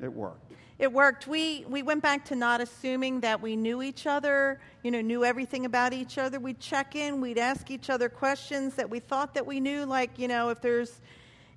it 0.00 0.12
worked. 0.12 0.52
It 0.78 0.92
worked. 0.92 1.26
We 1.26 1.64
we 1.68 1.82
went 1.82 2.02
back 2.02 2.26
to 2.26 2.36
not 2.36 2.60
assuming 2.60 3.20
that 3.20 3.40
we 3.40 3.56
knew 3.56 3.82
each 3.82 4.06
other, 4.06 4.60
you 4.82 4.90
know, 4.90 5.00
knew 5.00 5.24
everything 5.24 5.64
about 5.64 5.94
each 5.94 6.18
other. 6.18 6.38
We'd 6.38 6.60
check 6.60 6.94
in, 6.94 7.20
we'd 7.20 7.38
ask 7.38 7.70
each 7.70 7.88
other 7.88 8.10
questions 8.10 8.74
that 8.74 8.90
we 8.90 9.00
thought 9.00 9.32
that 9.34 9.46
we 9.46 9.58
knew, 9.58 9.86
like, 9.86 10.18
you 10.18 10.28
know, 10.28 10.50
if 10.50 10.60
there's 10.60 11.00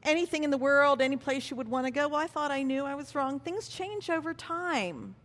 anything 0.04 0.46
in 0.46 0.52
the 0.52 0.58
world, 0.58 1.02
any 1.02 1.18
place 1.18 1.52
you 1.52 1.58
would 1.58 1.68
want 1.68 1.86
to 1.86 1.92
go. 1.92 2.08
Well, 2.08 2.20
I 2.20 2.28
thought 2.28 2.52
I 2.52 2.64
knew 2.64 2.86
I 2.86 2.96
was 2.96 3.14
wrong. 3.14 3.40
Things 3.40 3.68
change 3.68 4.10
over 4.10 4.34
time. 4.34 5.16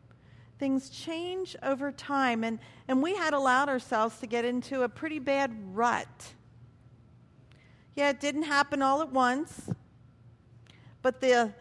Things 0.59 0.89
change 0.91 1.57
over 1.63 1.93
time. 1.93 2.43
And, 2.43 2.59
and 2.89 3.03
we 3.03 3.15
had 3.15 3.35
allowed 3.35 3.69
ourselves 3.69 4.19
to 4.19 4.27
get 4.27 4.45
into 4.45 4.83
a 4.83 4.89
pretty 4.89 5.19
bad 5.19 5.53
rut. 5.73 6.35
Yeah, 7.95 8.11
it 8.11 8.21
didn't 8.21 8.45
happen 8.45 8.83
all 8.83 9.03
at 9.03 9.13
once, 9.13 9.71
but 11.03 11.21
the 11.21 11.53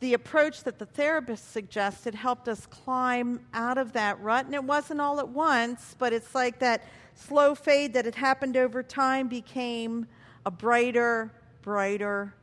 the 0.00 0.14
approach 0.14 0.64
that 0.64 0.78
the 0.78 0.86
therapist 0.86 1.52
suggested 1.52 2.14
helped 2.14 2.48
us 2.48 2.66
climb 2.66 3.40
out 3.54 3.78
of 3.78 3.92
that 3.94 4.20
rut. 4.20 4.44
And 4.44 4.54
it 4.54 4.64
wasn't 4.64 5.00
all 5.00 5.18
at 5.20 5.28
once, 5.28 5.96
but 5.98 6.12
it's 6.12 6.34
like 6.34 6.58
that 6.58 6.84
slow 7.14 7.54
fade 7.54 7.94
that 7.94 8.04
had 8.04 8.14
happened 8.14 8.56
over 8.56 8.82
time 8.82 9.28
became 9.28 10.06
a 10.44 10.50
brighter, 10.50 11.32
brighter 11.62 12.34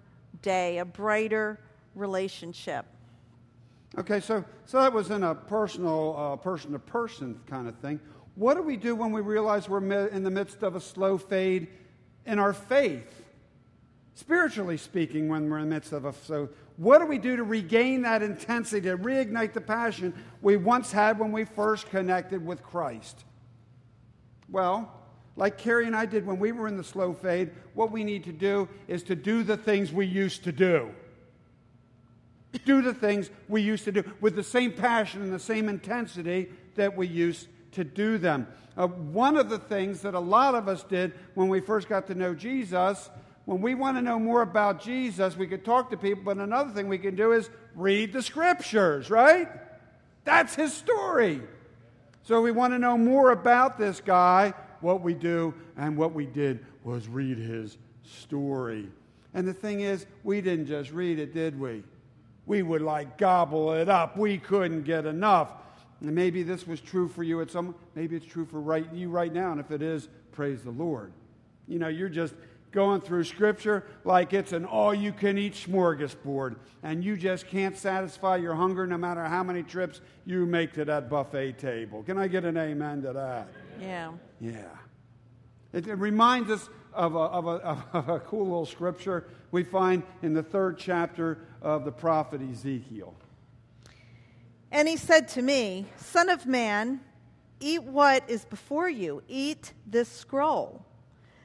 day, 0.41 0.79
a 0.79 0.85
brighter 0.85 1.59
relationship. 1.95 2.85
Okay, 3.97 4.19
so, 4.19 4.43
so 4.65 4.81
that 4.81 4.91
was 4.91 5.11
in 5.11 5.23
a 5.23 5.35
personal, 5.35 6.39
person 6.41 6.71
to 6.71 6.79
person 6.79 7.39
kind 7.45 7.67
of 7.67 7.75
thing. 7.75 7.99
What 8.35 8.55
do 8.55 8.63
we 8.63 8.77
do 8.77 8.95
when 8.95 9.11
we 9.11 9.21
realize 9.21 9.69
we're 9.69 10.07
in 10.07 10.23
the 10.23 10.31
midst 10.31 10.63
of 10.63 10.75
a 10.75 10.81
slow 10.81 11.19
fade 11.19 11.67
in 12.25 12.39
our 12.39 12.53
faith? 12.53 13.21
Spiritually 14.15 14.77
speaking, 14.77 15.27
when 15.27 15.49
we're 15.49 15.59
in 15.59 15.69
the 15.69 15.75
midst 15.75 15.91
of 15.91 16.05
a. 16.05 16.13
So, 16.23 16.49
what 16.77 16.99
do 16.99 17.05
we 17.05 17.17
do 17.17 17.35
to 17.35 17.43
regain 17.43 18.01
that 18.01 18.21
intensity, 18.21 18.87
to 18.87 18.97
reignite 18.97 19.53
the 19.53 19.61
passion 19.61 20.13
we 20.41 20.57
once 20.57 20.91
had 20.91 21.19
when 21.19 21.31
we 21.31 21.45
first 21.45 21.89
connected 21.89 22.45
with 22.45 22.63
Christ? 22.63 23.25
Well, 24.49 24.91
like 25.35 25.57
Carrie 25.57 25.87
and 25.87 25.95
I 25.95 26.05
did 26.05 26.25
when 26.25 26.39
we 26.39 26.51
were 26.51 26.67
in 26.67 26.77
the 26.77 26.83
slow 26.83 27.13
fade, 27.13 27.51
what 27.73 27.91
we 27.91 28.03
need 28.03 28.23
to 28.25 28.31
do 28.31 28.67
is 28.87 29.03
to 29.03 29.15
do 29.15 29.43
the 29.43 29.57
things 29.57 29.91
we 29.91 30.05
used 30.05 30.43
to 30.43 30.51
do 30.51 30.91
do 32.65 32.81
the 32.81 32.93
things 32.93 33.29
we 33.47 33.61
used 33.61 33.83
to 33.85 33.91
do 33.91 34.03
with 34.21 34.35
the 34.35 34.43
same 34.43 34.71
passion 34.71 35.21
and 35.21 35.33
the 35.33 35.39
same 35.39 35.69
intensity 35.69 36.49
that 36.75 36.95
we 36.95 37.07
used 37.07 37.47
to 37.71 37.83
do 37.83 38.17
them. 38.17 38.47
Uh, 38.75 38.87
one 38.87 39.37
of 39.37 39.49
the 39.49 39.59
things 39.59 40.01
that 40.01 40.13
a 40.13 40.19
lot 40.19 40.55
of 40.55 40.67
us 40.67 40.83
did 40.83 41.13
when 41.35 41.47
we 41.47 41.59
first 41.59 41.87
got 41.87 42.07
to 42.07 42.15
know 42.15 42.33
Jesus, 42.33 43.09
when 43.45 43.61
we 43.61 43.75
want 43.75 43.97
to 43.97 44.01
know 44.01 44.19
more 44.19 44.41
about 44.41 44.81
Jesus, 44.81 45.35
we 45.35 45.47
could 45.47 45.65
talk 45.65 45.89
to 45.91 45.97
people, 45.97 46.23
but 46.23 46.37
another 46.37 46.71
thing 46.71 46.87
we 46.87 46.97
can 46.97 47.15
do 47.15 47.33
is 47.33 47.49
read 47.75 48.13
the 48.13 48.21
scriptures, 48.21 49.09
right? 49.09 49.49
That's 50.23 50.55
his 50.55 50.73
story. 50.73 51.41
So 52.23 52.41
we 52.41 52.51
want 52.51 52.73
to 52.73 52.79
know 52.79 52.97
more 52.97 53.31
about 53.31 53.77
this 53.77 53.99
guy. 53.99 54.53
What 54.79 55.01
we 55.01 55.13
do 55.13 55.53
and 55.77 55.97
what 55.97 56.13
we 56.13 56.25
did 56.25 56.65
was 56.83 57.07
read 57.07 57.37
his 57.37 57.77
story. 58.03 58.87
And 59.33 59.47
the 59.47 59.53
thing 59.53 59.81
is, 59.81 60.05
we 60.23 60.41
didn't 60.41 60.67
just 60.67 60.91
read 60.91 61.19
it, 61.19 61.33
did 61.33 61.59
we? 61.59 61.83
We 62.45 62.61
would 62.61 62.81
like 62.81 63.17
gobble 63.17 63.73
it 63.73 63.89
up. 63.89 64.17
We 64.17 64.37
couldn't 64.37 64.83
get 64.83 65.05
enough. 65.05 65.53
And 66.01 66.13
maybe 66.13 66.43
this 66.43 66.67
was 66.67 66.81
true 66.81 67.07
for 67.07 67.23
you 67.23 67.41
at 67.41 67.49
some 67.49 67.75
maybe 67.95 68.15
it's 68.15 68.25
true 68.25 68.45
for 68.45 68.59
right 68.59 68.85
you 68.93 69.09
right 69.09 69.31
now 69.31 69.51
and 69.51 69.59
if 69.59 69.71
it 69.71 69.81
is, 69.81 70.09
praise 70.31 70.61
the 70.61 70.71
Lord. 70.71 71.13
You 71.67 71.79
know, 71.79 71.87
you're 71.87 72.09
just 72.09 72.33
going 72.73 72.99
through 72.99 73.23
scripture 73.23 73.85
like 74.03 74.33
it's 74.33 74.51
an 74.51 74.65
all 74.65 74.93
you 74.93 75.13
can 75.13 75.37
eat 75.37 75.53
smorgasbord 75.53 76.57
and 76.81 77.03
you 77.03 77.15
just 77.15 77.47
can't 77.47 77.77
satisfy 77.77 78.35
your 78.35 78.55
hunger 78.55 78.85
no 78.85 78.97
matter 78.97 79.23
how 79.23 79.43
many 79.43 79.63
trips 79.63 80.01
you 80.25 80.45
make 80.45 80.73
to 80.73 80.83
that 80.83 81.09
buffet 81.09 81.57
table. 81.57 82.03
Can 82.03 82.17
I 82.17 82.27
get 82.27 82.43
an 82.43 82.57
amen 82.57 83.03
to 83.03 83.13
that? 83.13 83.47
Yeah. 83.79 84.11
Yeah. 84.41 84.65
It, 85.71 85.87
it 85.87 85.95
reminds 85.95 86.51
us 86.51 86.69
of 86.93 87.15
a, 87.15 87.19
of, 87.19 87.47
a, 87.47 87.85
of 87.93 88.09
a 88.09 88.19
cool 88.19 88.43
little 88.43 88.65
scripture 88.65 89.27
we 89.51 89.63
find 89.63 90.03
in 90.21 90.33
the 90.33 90.43
third 90.43 90.77
chapter 90.77 91.39
of 91.61 91.85
the 91.85 91.91
prophet 91.91 92.41
Ezekiel. 92.41 93.15
And 94.71 94.87
he 94.87 94.97
said 94.97 95.27
to 95.29 95.41
me, 95.41 95.85
Son 95.97 96.29
of 96.29 96.47
man, 96.47 96.99
eat 97.59 97.83
what 97.83 98.27
is 98.27 98.45
before 98.45 98.89
you, 98.89 99.21
eat 99.27 99.73
this 99.85 100.09
scroll. 100.09 100.85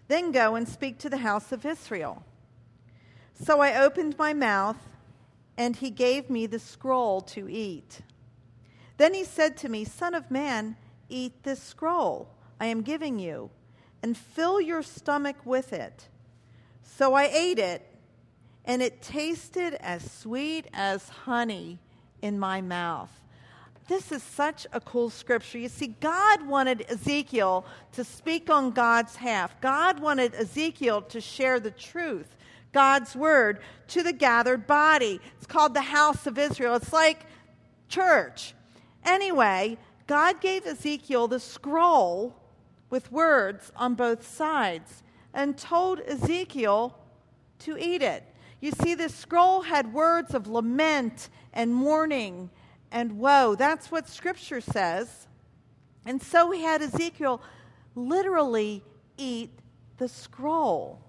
Then 0.08 0.32
go 0.32 0.54
and 0.54 0.68
speak 0.68 0.98
to 0.98 1.10
the 1.10 1.18
house 1.18 1.52
of 1.52 1.64
Israel. 1.64 2.24
So 3.40 3.60
I 3.60 3.80
opened 3.80 4.18
my 4.18 4.34
mouth, 4.34 4.78
and 5.56 5.76
he 5.76 5.90
gave 5.90 6.28
me 6.28 6.46
the 6.46 6.58
scroll 6.58 7.20
to 7.22 7.48
eat. 7.48 8.00
Then 8.96 9.14
he 9.14 9.24
said 9.24 9.56
to 9.58 9.68
me, 9.68 9.84
Son 9.84 10.14
of 10.14 10.30
man, 10.30 10.76
eat 11.08 11.42
this 11.44 11.62
scroll 11.62 12.28
I 12.60 12.66
am 12.66 12.82
giving 12.82 13.18
you, 13.18 13.50
and 14.02 14.16
fill 14.16 14.60
your 14.60 14.82
stomach 14.82 15.36
with 15.44 15.72
it. 15.72 16.08
So 16.82 17.14
I 17.14 17.24
ate 17.24 17.58
it, 17.58 17.86
and 18.64 18.82
it 18.82 19.00
tasted 19.00 19.74
as 19.74 20.10
sweet 20.10 20.66
as 20.72 21.08
honey 21.08 21.78
in 22.20 22.38
my 22.38 22.60
mouth. 22.60 23.12
This 23.88 24.12
is 24.12 24.22
such 24.22 24.66
a 24.74 24.80
cool 24.80 25.08
scripture. 25.08 25.56
You 25.56 25.70
see, 25.70 25.88
God 26.00 26.46
wanted 26.46 26.84
Ezekiel 26.90 27.64
to 27.92 28.04
speak 28.04 28.50
on 28.50 28.72
God's 28.72 29.16
half. 29.16 29.58
God 29.62 29.98
wanted 29.98 30.34
Ezekiel 30.34 31.02
to 31.02 31.22
share 31.22 31.58
the 31.58 31.70
truth, 31.70 32.36
God's 32.72 33.16
word, 33.16 33.60
to 33.88 34.02
the 34.02 34.12
gathered 34.12 34.66
body. 34.66 35.20
It's 35.38 35.46
called 35.46 35.72
the 35.72 35.80
house 35.80 36.26
of 36.26 36.38
Israel. 36.38 36.76
It's 36.76 36.92
like 36.92 37.24
church. 37.88 38.52
Anyway, 39.04 39.78
God 40.06 40.42
gave 40.42 40.66
Ezekiel 40.66 41.26
the 41.26 41.40
scroll 41.40 42.36
with 42.90 43.10
words 43.10 43.72
on 43.74 43.94
both 43.94 44.28
sides. 44.28 45.02
and 45.34 45.56
told 45.56 46.00
Ezekiel 46.00 46.98
to 47.60 47.76
eat 47.78 48.02
it. 48.02 48.24
You 48.60 48.72
see, 48.72 48.94
this 48.94 49.14
scroll 49.14 49.62
had 49.62 49.92
words 49.92 50.34
of 50.34 50.48
lament 50.48 51.28
and 51.52 51.72
mourning 51.72 52.50
and 52.90 53.18
woe. 53.18 53.54
That's 53.54 53.90
what 53.90 54.08
Scripture 54.08 54.60
says. 54.60 55.26
And 56.04 56.22
so 56.22 56.50
he 56.50 56.62
had 56.62 56.82
Ezekiel 56.82 57.40
literally 57.94 58.82
eat 59.16 59.50
the 59.98 60.08
scroll. 60.08 61.00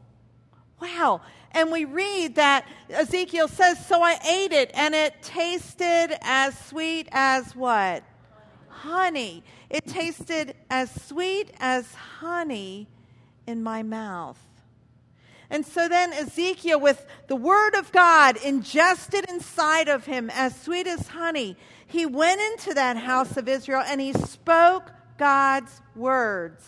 Wow. 0.82 1.22
And 1.52 1.72
we 1.72 1.86
read 1.86 2.36
that 2.36 2.66
Ezekiel 2.90 3.48
says, 3.48 3.86
So 3.86 4.02
I 4.02 4.18
ate 4.28 4.52
it, 4.52 4.72
and 4.74 4.94
it 4.94 5.22
tasted 5.22 6.18
as 6.22 6.58
sweet 6.66 7.08
as 7.12 7.56
what? 7.56 8.04
Honey. 8.68 9.44
It 9.70 9.86
tasted 9.86 10.56
as 10.70 10.90
sweet 11.06 11.52
as 11.60 11.94
honey 11.94 12.88
in 13.46 13.62
my 13.62 13.84
mouth. 13.84 14.40
And 15.50 15.66
so 15.66 15.88
then 15.88 16.14
Ezekiel, 16.14 16.80
with 16.80 17.06
the 17.28 17.36
word 17.36 17.74
of 17.76 17.92
God 17.92 18.38
ingested 18.38 19.28
inside 19.30 19.88
of 19.88 20.06
him 20.06 20.30
as 20.34 20.60
sweet 20.60 20.86
as 20.86 21.08
honey, 21.08 21.58
he 21.88 22.06
went 22.06 22.40
into 22.40 22.74
that 22.76 22.98
house 22.98 23.36
of 23.36 23.48
Israel 23.48 23.82
and 23.86 24.00
he 24.00 24.14
spoke 24.14 24.92
God's 25.18 25.82
words 25.96 26.64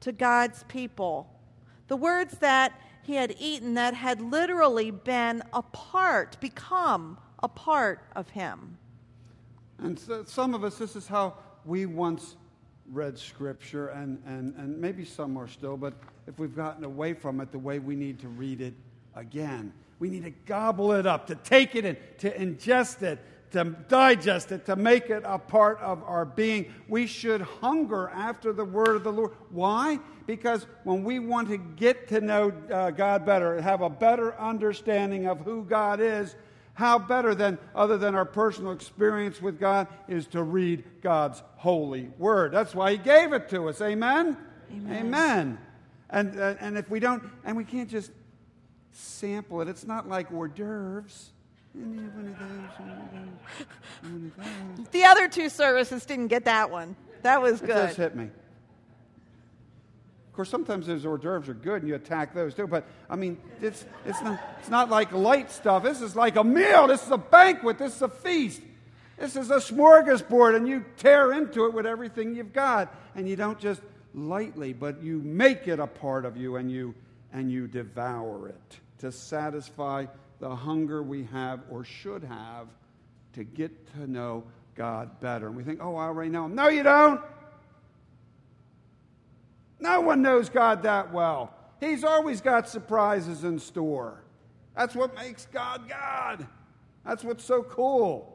to 0.00 0.12
God's 0.12 0.62
people. 0.64 1.28
The 1.88 1.96
words 1.96 2.38
that 2.38 2.78
he 3.02 3.14
had 3.14 3.34
eaten 3.38 3.74
that 3.74 3.94
had 3.94 4.20
literally 4.20 4.90
been 4.90 5.42
a 5.52 5.62
part, 5.62 6.38
become 6.40 7.18
a 7.42 7.48
part 7.48 8.00
of 8.14 8.28
him. 8.30 8.76
And 9.78 9.98
so 9.98 10.24
some 10.24 10.54
of 10.54 10.64
us, 10.64 10.76
this 10.76 10.96
is 10.96 11.06
how 11.06 11.34
we 11.64 11.86
once 11.86 12.36
read 12.92 13.18
Scripture, 13.18 13.88
and, 13.88 14.22
and, 14.26 14.54
and 14.56 14.78
maybe 14.80 15.04
some 15.04 15.36
are 15.36 15.48
still, 15.48 15.76
but 15.76 15.94
if 16.26 16.38
we've 16.38 16.56
gotten 16.56 16.84
away 16.84 17.14
from 17.14 17.40
it, 17.40 17.52
the 17.52 17.58
way 17.58 17.78
we 17.78 17.96
need 17.96 18.18
to 18.20 18.28
read 18.28 18.60
it 18.60 18.74
again. 19.14 19.72
We 19.98 20.10
need 20.10 20.24
to 20.24 20.32
gobble 20.44 20.92
it 20.92 21.06
up, 21.06 21.26
to 21.28 21.34
take 21.36 21.74
it 21.74 21.84
in, 21.84 21.96
to 22.18 22.30
ingest 22.30 23.02
it, 23.02 23.18
to 23.52 23.64
digest 23.64 24.52
it, 24.52 24.66
to 24.66 24.76
make 24.76 25.08
it 25.08 25.22
a 25.24 25.38
part 25.38 25.80
of 25.80 26.02
our 26.02 26.24
being. 26.24 26.72
We 26.88 27.06
should 27.06 27.40
hunger 27.40 28.08
after 28.10 28.52
the 28.52 28.64
word 28.64 28.96
of 28.96 29.04
the 29.04 29.12
Lord. 29.12 29.32
Why? 29.50 29.98
Because 30.26 30.66
when 30.84 31.04
we 31.04 31.18
want 31.18 31.48
to 31.48 31.56
get 31.56 32.08
to 32.08 32.20
know 32.20 32.52
uh, 32.70 32.90
God 32.90 33.24
better, 33.24 33.60
have 33.62 33.80
a 33.80 33.88
better 33.88 34.38
understanding 34.38 35.26
of 35.26 35.40
who 35.40 35.64
God 35.64 36.00
is, 36.00 36.34
how 36.74 36.98
better 36.98 37.34
than 37.34 37.58
other 37.74 37.96
than 37.96 38.14
our 38.14 38.26
personal 38.26 38.72
experience 38.72 39.40
with 39.40 39.58
God 39.58 39.86
is 40.08 40.26
to 40.26 40.42
read 40.42 40.84
God's 41.00 41.42
holy 41.54 42.10
word. 42.18 42.52
That's 42.52 42.74
why 42.74 42.92
He 42.92 42.98
gave 42.98 43.32
it 43.32 43.48
to 43.50 43.68
us. 43.70 43.80
Amen. 43.80 44.36
Amen. 44.70 44.96
Amen. 44.96 45.58
And 46.10 46.38
uh, 46.38 46.54
and 46.60 46.78
if 46.78 46.88
we 46.88 47.00
don't, 47.00 47.22
and 47.44 47.56
we 47.56 47.64
can't 47.64 47.90
just 47.90 48.12
sample 48.92 49.60
it. 49.60 49.68
It's 49.68 49.86
not 49.86 50.08
like 50.08 50.32
hors 50.32 50.48
d'oeuvres. 50.48 51.30
The 54.92 55.04
other 55.04 55.28
two 55.28 55.48
services 55.48 56.06
didn't 56.06 56.28
get 56.28 56.44
that 56.46 56.70
one. 56.70 56.96
That 57.22 57.42
was 57.42 57.60
good. 57.60 57.70
It 57.70 57.86
just 57.86 57.96
hit 57.96 58.16
me. 58.16 58.24
Of 58.24 60.32
course, 60.32 60.48
sometimes 60.48 60.86
those 60.86 61.04
hors 61.04 61.18
d'oeuvres 61.18 61.48
are 61.48 61.54
good 61.54 61.82
and 61.82 61.88
you 61.88 61.94
attack 61.94 62.34
those 62.34 62.54
too, 62.54 62.66
but 62.66 62.86
I 63.10 63.16
mean, 63.16 63.38
it's, 63.60 63.84
it's, 64.04 64.20
not, 64.22 64.40
it's 64.60 64.68
not 64.68 64.90
like 64.90 65.12
light 65.12 65.50
stuff. 65.50 65.82
This 65.82 66.00
is 66.00 66.14
like 66.14 66.36
a 66.36 66.44
meal. 66.44 66.86
This 66.86 67.02
is 67.02 67.10
a 67.10 67.18
banquet. 67.18 67.78
This 67.78 67.96
is 67.96 68.02
a 68.02 68.08
feast. 68.08 68.62
This 69.18 69.34
is 69.34 69.50
a 69.50 69.56
smorgasbord, 69.56 70.56
and 70.56 70.68
you 70.68 70.84
tear 70.98 71.32
into 71.32 71.64
it 71.64 71.72
with 71.72 71.86
everything 71.86 72.34
you've 72.34 72.52
got. 72.52 72.94
And 73.14 73.26
you 73.26 73.34
don't 73.34 73.58
just 73.58 73.80
lightly, 74.16 74.72
but 74.72 75.02
you 75.02 75.20
make 75.22 75.68
it 75.68 75.78
a 75.78 75.86
part 75.86 76.24
of 76.24 76.36
you 76.36 76.56
and 76.56 76.72
you, 76.72 76.94
and 77.32 77.52
you 77.52 77.68
devour 77.68 78.48
it 78.48 78.80
to 78.98 79.12
satisfy 79.12 80.06
the 80.40 80.54
hunger 80.56 81.02
we 81.02 81.24
have 81.24 81.60
or 81.70 81.84
should 81.84 82.24
have 82.24 82.66
to 83.34 83.44
get 83.44 83.92
to 83.94 84.10
know 84.10 84.42
God 84.74 85.20
better. 85.20 85.46
And 85.46 85.56
we 85.56 85.62
think, 85.62 85.80
oh, 85.82 85.96
I 85.96 86.04
already 86.04 86.30
know 86.30 86.46
him. 86.46 86.54
No, 86.54 86.68
you 86.68 86.82
don't. 86.82 87.20
No 89.78 90.00
one 90.00 90.22
knows 90.22 90.48
God 90.48 90.82
that 90.84 91.12
well. 91.12 91.52
He's 91.80 92.02
always 92.02 92.40
got 92.40 92.68
surprises 92.68 93.44
in 93.44 93.58
store. 93.58 94.22
That's 94.74 94.94
what 94.94 95.14
makes 95.14 95.46
God 95.46 95.88
God. 95.88 96.46
That's 97.04 97.22
what's 97.22 97.44
so 97.44 97.62
cool. 97.62 98.32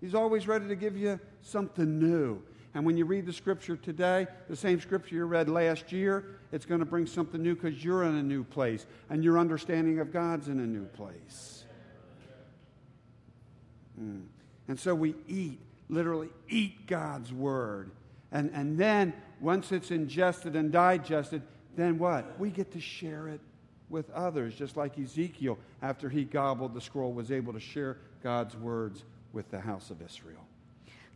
He's 0.00 0.14
always 0.14 0.48
ready 0.48 0.66
to 0.66 0.74
give 0.74 0.96
you 0.96 1.20
something 1.42 1.98
new. 2.00 2.42
And 2.74 2.86
when 2.86 2.96
you 2.96 3.04
read 3.04 3.26
the 3.26 3.32
scripture 3.32 3.76
today, 3.76 4.26
the 4.48 4.56
same 4.56 4.80
scripture 4.80 5.14
you 5.14 5.24
read 5.26 5.48
last 5.48 5.92
year, 5.92 6.38
it's 6.52 6.64
going 6.64 6.80
to 6.80 6.86
bring 6.86 7.06
something 7.06 7.42
new 7.42 7.54
because 7.54 7.84
you're 7.84 8.04
in 8.04 8.14
a 8.16 8.22
new 8.22 8.44
place 8.44 8.86
and 9.10 9.22
your 9.22 9.38
understanding 9.38 9.98
of 9.98 10.12
God's 10.12 10.48
in 10.48 10.58
a 10.58 10.66
new 10.66 10.86
place. 10.86 11.64
Mm. 14.00 14.24
And 14.68 14.80
so 14.80 14.94
we 14.94 15.14
eat, 15.28 15.60
literally 15.90 16.30
eat 16.48 16.86
God's 16.86 17.32
word. 17.32 17.90
And, 18.30 18.50
and 18.54 18.78
then 18.78 19.12
once 19.40 19.70
it's 19.70 19.90
ingested 19.90 20.56
and 20.56 20.72
digested, 20.72 21.42
then 21.76 21.98
what? 21.98 22.38
We 22.38 22.50
get 22.50 22.72
to 22.72 22.80
share 22.80 23.28
it 23.28 23.40
with 23.90 24.10
others, 24.12 24.54
just 24.54 24.78
like 24.78 24.98
Ezekiel, 24.98 25.58
after 25.82 26.08
he 26.08 26.24
gobbled 26.24 26.72
the 26.72 26.80
scroll, 26.80 27.12
was 27.12 27.30
able 27.30 27.52
to 27.52 27.60
share 27.60 27.98
God's 28.22 28.56
words 28.56 29.04
with 29.34 29.50
the 29.50 29.60
house 29.60 29.90
of 29.90 30.00
Israel. 30.00 30.46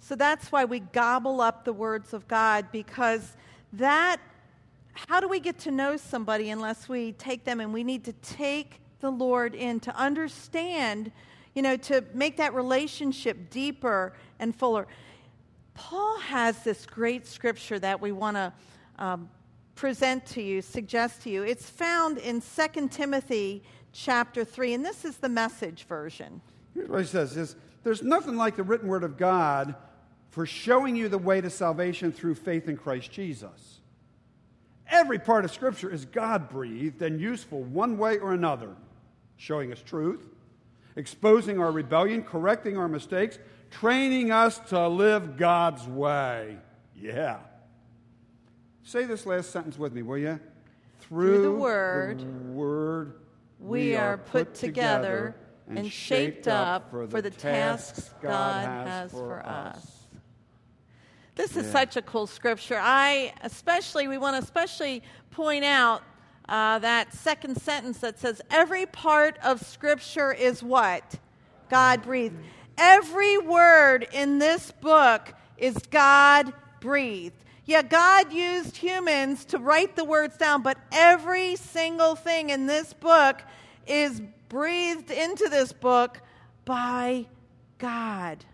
So 0.00 0.14
that's 0.14 0.52
why 0.52 0.64
we 0.64 0.80
gobble 0.80 1.40
up 1.40 1.64
the 1.64 1.72
words 1.72 2.12
of 2.12 2.28
God 2.28 2.66
because 2.72 3.36
that, 3.72 4.18
how 4.92 5.20
do 5.20 5.28
we 5.28 5.40
get 5.40 5.58
to 5.60 5.70
know 5.70 5.96
somebody 5.96 6.50
unless 6.50 6.88
we 6.88 7.12
take 7.12 7.44
them 7.44 7.60
and 7.60 7.72
we 7.72 7.84
need 7.84 8.04
to 8.04 8.12
take 8.14 8.80
the 9.00 9.10
Lord 9.10 9.54
in 9.54 9.80
to 9.80 9.96
understand, 9.96 11.12
you 11.54 11.62
know, 11.62 11.76
to 11.76 12.04
make 12.14 12.36
that 12.38 12.54
relationship 12.54 13.50
deeper 13.50 14.14
and 14.38 14.54
fuller. 14.54 14.86
Paul 15.74 16.18
has 16.20 16.62
this 16.62 16.86
great 16.86 17.26
scripture 17.26 17.78
that 17.78 18.00
we 18.00 18.12
want 18.12 18.36
to 18.36 18.52
um, 18.98 19.28
present 19.74 20.24
to 20.26 20.42
you, 20.42 20.62
suggest 20.62 21.22
to 21.22 21.30
you. 21.30 21.42
It's 21.42 21.68
found 21.68 22.18
in 22.18 22.40
2 22.40 22.88
Timothy 22.88 23.62
chapter 23.92 24.44
3, 24.44 24.74
and 24.74 24.84
this 24.84 25.04
is 25.04 25.18
the 25.18 25.28
message 25.28 25.84
version. 25.84 26.40
Here's 26.74 26.88
what 26.88 27.00
he 27.00 27.06
says 27.06 27.36
is, 27.36 27.56
There's 27.86 28.02
nothing 28.02 28.34
like 28.34 28.56
the 28.56 28.64
written 28.64 28.88
word 28.88 29.04
of 29.04 29.16
God 29.16 29.76
for 30.30 30.44
showing 30.44 30.96
you 30.96 31.08
the 31.08 31.18
way 31.18 31.40
to 31.40 31.48
salvation 31.48 32.10
through 32.10 32.34
faith 32.34 32.68
in 32.68 32.76
Christ 32.76 33.12
Jesus. 33.12 33.78
Every 34.90 35.20
part 35.20 35.44
of 35.44 35.52
Scripture 35.52 35.88
is 35.88 36.04
God 36.04 36.48
breathed 36.48 37.00
and 37.00 37.20
useful 37.20 37.62
one 37.62 37.96
way 37.96 38.18
or 38.18 38.32
another, 38.32 38.70
showing 39.36 39.70
us 39.70 39.80
truth, 39.80 40.26
exposing 40.96 41.60
our 41.60 41.70
rebellion, 41.70 42.24
correcting 42.24 42.76
our 42.76 42.88
mistakes, 42.88 43.38
training 43.70 44.32
us 44.32 44.58
to 44.70 44.88
live 44.88 45.36
God's 45.36 45.86
way. 45.86 46.56
Yeah. 46.96 47.38
Say 48.82 49.04
this 49.04 49.26
last 49.26 49.52
sentence 49.52 49.78
with 49.78 49.92
me, 49.92 50.02
will 50.02 50.18
you? 50.18 50.40
Through 51.02 51.40
the 51.40 51.52
Word, 51.52 52.18
the 52.18 52.52
word 52.52 53.20
we 53.60 53.94
are 53.94 54.18
put 54.18 54.54
together 54.54 55.36
and 55.68 55.90
shaped 55.90 56.48
up 56.48 56.90
for 56.90 57.20
the 57.22 57.30
tasks 57.30 58.10
God 58.20 58.66
has 58.86 59.10
for 59.10 59.44
us. 59.44 59.92
This 61.34 61.54
is 61.56 61.66
Yeah. 61.66 61.72
such 61.72 61.96
a 61.96 62.02
cool 62.02 62.26
scripture. 62.26 62.78
I 62.80 63.32
especially, 63.42 64.08
we 64.08 64.16
want 64.16 64.36
to 64.36 64.42
especially 64.42 65.02
point 65.30 65.64
out 65.64 66.02
uh, 66.48 66.78
that 66.78 67.12
second 67.12 67.60
sentence 67.60 67.98
that 67.98 68.18
says, 68.18 68.40
Every 68.50 68.86
part 68.86 69.36
of 69.42 69.60
scripture 69.60 70.32
is 70.32 70.62
what? 70.62 71.18
God 71.68 72.02
breathed. 72.02 72.36
Every 72.78 73.36
word 73.38 74.06
in 74.12 74.38
this 74.38 74.70
book 74.70 75.34
is 75.58 75.76
God 75.90 76.52
breathed. 76.80 77.34
Yeah, 77.64 77.82
God 77.82 78.32
used 78.32 78.76
humans 78.76 79.44
to 79.46 79.58
write 79.58 79.96
the 79.96 80.04
words 80.04 80.36
down, 80.36 80.62
but 80.62 80.78
every 80.92 81.56
single 81.56 82.14
thing 82.14 82.50
in 82.50 82.66
this 82.66 82.92
book 82.92 83.42
is 83.86 84.22
breathed 84.48 85.10
into 85.10 85.48
this 85.48 85.72
book 85.72 86.20
by 86.64 87.26
God. 87.78 88.44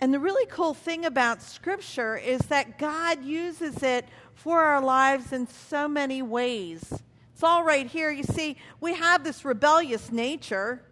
And 0.00 0.12
the 0.12 0.20
really 0.20 0.46
cool 0.46 0.74
thing 0.74 1.06
about 1.06 1.42
Scripture 1.42 2.16
is 2.16 2.40
that 2.46 2.78
God 2.78 3.24
uses 3.24 3.82
it 3.82 4.06
for 4.34 4.60
our 4.62 4.82
lives 4.82 5.32
in 5.32 5.48
so 5.48 5.88
many 5.88 6.20
ways. 6.20 7.02
It's 7.32 7.42
all 7.42 7.64
right 7.64 7.86
here. 7.86 8.10
You 8.10 8.22
see, 8.22 8.56
we 8.80 8.94
have 8.94 9.24
this 9.24 9.44
rebellious 9.44 10.12
nature. 10.12 10.82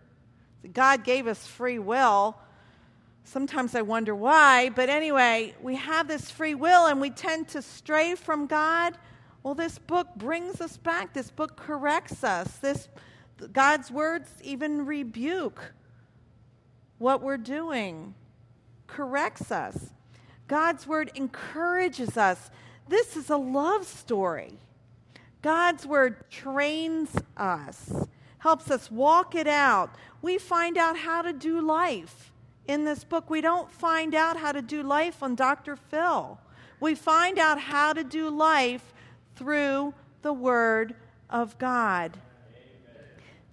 God 0.73 1.05
gave 1.05 1.27
us 1.27 1.47
free 1.47 1.79
will. 1.79 2.37
Sometimes 3.25 3.75
I 3.75 3.83
wonder 3.83 4.15
why, 4.15 4.69
but 4.69 4.91
anyway, 4.91 5.55
we 5.63 5.77
have 5.77 6.09
this 6.09 6.31
free 6.31 6.55
will 6.55 6.87
and 6.87 7.01
we 7.01 7.09
tend 7.09 7.49
to 7.49 7.63
stray 7.63 8.15
from 8.15 8.47
God. 8.47 8.99
Well, 9.43 9.55
this 9.55 9.79
book 9.79 10.09
brings 10.17 10.61
us 10.61 10.77
back. 10.77 11.15
This 11.15 11.31
book 11.31 11.57
corrects 11.57 12.25
us. 12.25 12.59
This 12.59 12.89
God's 13.53 13.91
words 13.91 14.31
even 14.43 14.87
rebuke 14.87 15.73
what 16.99 17.23
we're 17.23 17.37
doing 17.37 18.15
corrects 18.87 19.51
us. 19.51 19.91
God's 20.47 20.87
word 20.87 21.11
encourages 21.15 22.17
us. 22.17 22.51
This 22.89 23.17
is 23.17 23.31
a 23.31 23.37
love 23.37 23.87
story. 23.87 24.59
God's 25.45 25.87
Word 25.87 26.31
trains 26.31 27.11
us, 27.37 27.93
helps 28.39 28.71
us 28.71 28.91
walk 28.91 29.35
it 29.35 29.47
out. 29.47 29.95
We 30.23 30.39
find 30.39 30.79
out 30.79 30.97
how 30.97 31.21
to 31.21 31.35
do 31.35 31.61
life 31.61 32.33
in 32.67 32.87
this 32.87 33.05
book. 33.05 33.29
We 33.29 33.43
don't 33.43 33.71
find 33.71 34.15
out 34.15 34.39
how 34.39 34.53
to 34.53 34.63
do 34.63 34.83
life 34.83 35.23
on 35.23 35.35
Dr. 35.35 35.77
Phil. 35.77 36.39
We 36.81 36.95
find 36.95 37.39
out 37.39 37.61
how 37.61 37.93
to 37.93 38.03
do 38.03 38.31
life 38.31 38.95
through 39.37 39.93
the 40.23 40.33
Word 40.33 40.95
of 41.29 41.59
God. 41.59 42.17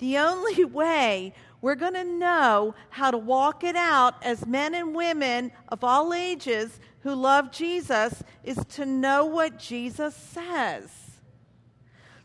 The 0.01 0.17
only 0.17 0.65
way 0.81 1.33
we're 1.61 1.75
going 1.75 1.93
to 1.93 2.03
know 2.03 2.75
how 2.89 3.11
to 3.11 3.17
walk 3.17 3.63
it 3.63 3.75
out 3.77 4.21
as 4.23 4.45
men 4.45 4.75
and 4.75 4.93
women 4.93 5.51
of 5.69 5.83
all 5.83 6.13
ages 6.13 6.79
who 7.01 7.13
love 7.15 7.51
Jesus 7.51 8.23
is 8.43 8.57
to 8.71 8.85
know 8.85 9.25
what 9.25 9.57
Jesus 9.57 10.15
says. 10.15 10.89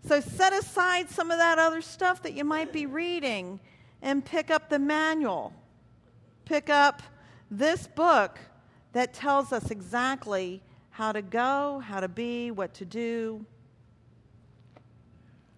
So 0.08 0.20
set 0.20 0.52
aside 0.52 1.10
some 1.10 1.30
of 1.30 1.38
that 1.38 1.58
other 1.58 1.82
stuff 1.82 2.22
that 2.22 2.32
you 2.32 2.44
might 2.44 2.72
be 2.72 2.86
reading 2.86 3.60
and 4.00 4.24
pick 4.24 4.50
up 4.50 4.68
the 4.70 4.78
manual. 4.78 5.52
Pick 6.44 6.70
up 6.70 7.02
this 7.50 7.86
book 7.88 8.38
that 8.92 9.12
tells 9.12 9.52
us 9.52 9.70
exactly 9.70 10.62
how 10.90 11.12
to 11.12 11.20
go, 11.20 11.80
how 11.80 12.00
to 12.00 12.08
be, 12.08 12.50
what 12.50 12.72
to 12.74 12.84
do. 12.84 13.44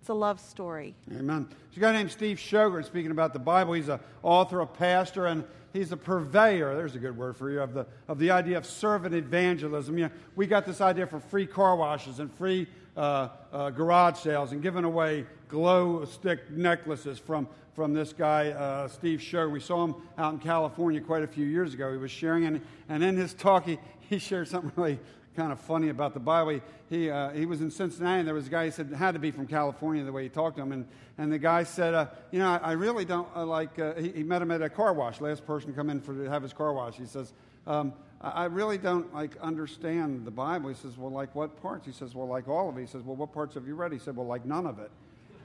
It's 0.08 0.14
a 0.14 0.14
love 0.14 0.40
story. 0.40 0.94
Amen. 1.10 1.46
There's 1.50 1.76
a 1.76 1.80
guy 1.80 1.92
named 1.92 2.10
Steve 2.10 2.38
Sjogren 2.38 2.82
speaking 2.82 3.10
about 3.10 3.34
the 3.34 3.38
Bible. 3.38 3.74
He's 3.74 3.90
an 3.90 4.00
author, 4.22 4.60
a 4.60 4.66
pastor, 4.66 5.26
and 5.26 5.44
he's 5.74 5.92
a 5.92 5.98
purveyor. 5.98 6.74
There's 6.76 6.94
a 6.94 6.98
good 6.98 7.14
word 7.14 7.36
for 7.36 7.50
you 7.50 7.60
of 7.60 7.74
the 7.74 7.86
of 8.08 8.18
the 8.18 8.30
idea 8.30 8.56
of 8.56 8.64
servant 8.64 9.14
evangelism. 9.14 9.98
You 9.98 10.04
know, 10.04 10.10
we 10.34 10.46
got 10.46 10.64
this 10.64 10.80
idea 10.80 11.06
for 11.06 11.20
free 11.20 11.46
car 11.46 11.76
washes 11.76 12.20
and 12.20 12.32
free 12.32 12.66
uh, 12.96 13.28
uh, 13.52 13.68
garage 13.68 14.16
sales 14.16 14.52
and 14.52 14.62
giving 14.62 14.84
away 14.84 15.26
glow 15.46 16.06
stick 16.06 16.50
necklaces 16.52 17.18
from 17.18 17.46
from 17.74 17.92
this 17.92 18.14
guy 18.14 18.48
uh, 18.52 18.88
Steve 18.88 19.18
Sjogren. 19.18 19.50
We 19.50 19.60
saw 19.60 19.84
him 19.84 19.94
out 20.16 20.32
in 20.32 20.38
California 20.38 21.02
quite 21.02 21.22
a 21.22 21.28
few 21.28 21.44
years 21.44 21.74
ago. 21.74 21.92
He 21.92 21.98
was 21.98 22.10
sharing, 22.10 22.46
and, 22.46 22.62
and 22.88 23.04
in 23.04 23.14
his 23.18 23.34
talk, 23.34 23.66
he, 23.66 23.78
he 24.08 24.18
shared 24.18 24.48
something 24.48 24.72
really 24.74 25.00
kind 25.38 25.52
of 25.52 25.60
funny 25.60 25.88
about 25.88 26.14
the 26.14 26.20
Bible. 26.20 26.50
He, 26.50 26.60
he, 26.90 27.10
uh, 27.10 27.30
he 27.30 27.46
was 27.46 27.60
in 27.60 27.70
Cincinnati, 27.70 28.18
and 28.18 28.26
there 28.26 28.34
was 28.34 28.48
a 28.48 28.50
guy 28.50 28.64
he 28.64 28.70
said 28.72 28.92
had 28.92 29.12
to 29.12 29.20
be 29.20 29.30
from 29.30 29.46
California 29.46 30.02
the 30.02 30.10
way 30.10 30.24
he 30.24 30.28
talked 30.28 30.56
to 30.56 30.62
him. 30.62 30.72
And, 30.72 30.84
and 31.16 31.32
the 31.32 31.38
guy 31.38 31.62
said, 31.62 31.94
uh, 31.94 32.06
You 32.32 32.40
know, 32.40 32.50
I, 32.50 32.56
I 32.56 32.72
really 32.72 33.04
don't 33.04 33.28
uh, 33.36 33.46
like, 33.46 33.78
uh, 33.78 33.94
he, 33.94 34.08
he, 34.10 34.22
met 34.24 34.42
him 34.42 34.50
at 34.50 34.62
a 34.62 34.68
car 34.68 34.92
wash, 34.92 35.20
last 35.20 35.46
person 35.46 35.70
to 35.70 35.76
come 35.76 35.90
in 35.90 36.00
for, 36.00 36.12
to 36.12 36.28
have 36.28 36.42
his 36.42 36.52
car 36.52 36.72
wash. 36.72 36.96
He 36.96 37.06
says, 37.06 37.32
um, 37.68 37.92
I 38.20 38.46
really 38.46 38.78
don't 38.78 39.14
like 39.14 39.36
understand 39.40 40.24
the 40.24 40.32
Bible. 40.32 40.70
He 40.70 40.74
says, 40.74 40.98
Well, 40.98 41.12
like 41.12 41.32
what 41.36 41.62
parts? 41.62 41.86
He 41.86 41.92
says, 41.92 42.16
Well, 42.16 42.26
like 42.26 42.48
all 42.48 42.68
of 42.68 42.76
it. 42.76 42.80
He 42.80 42.86
says, 42.88 43.02
Well, 43.02 43.14
what 43.14 43.32
parts 43.32 43.54
have 43.54 43.68
you 43.68 43.76
read? 43.76 43.92
He 43.92 44.00
said, 44.00 44.16
Well, 44.16 44.26
like 44.26 44.44
none 44.44 44.66
of 44.66 44.80
it. 44.80 44.90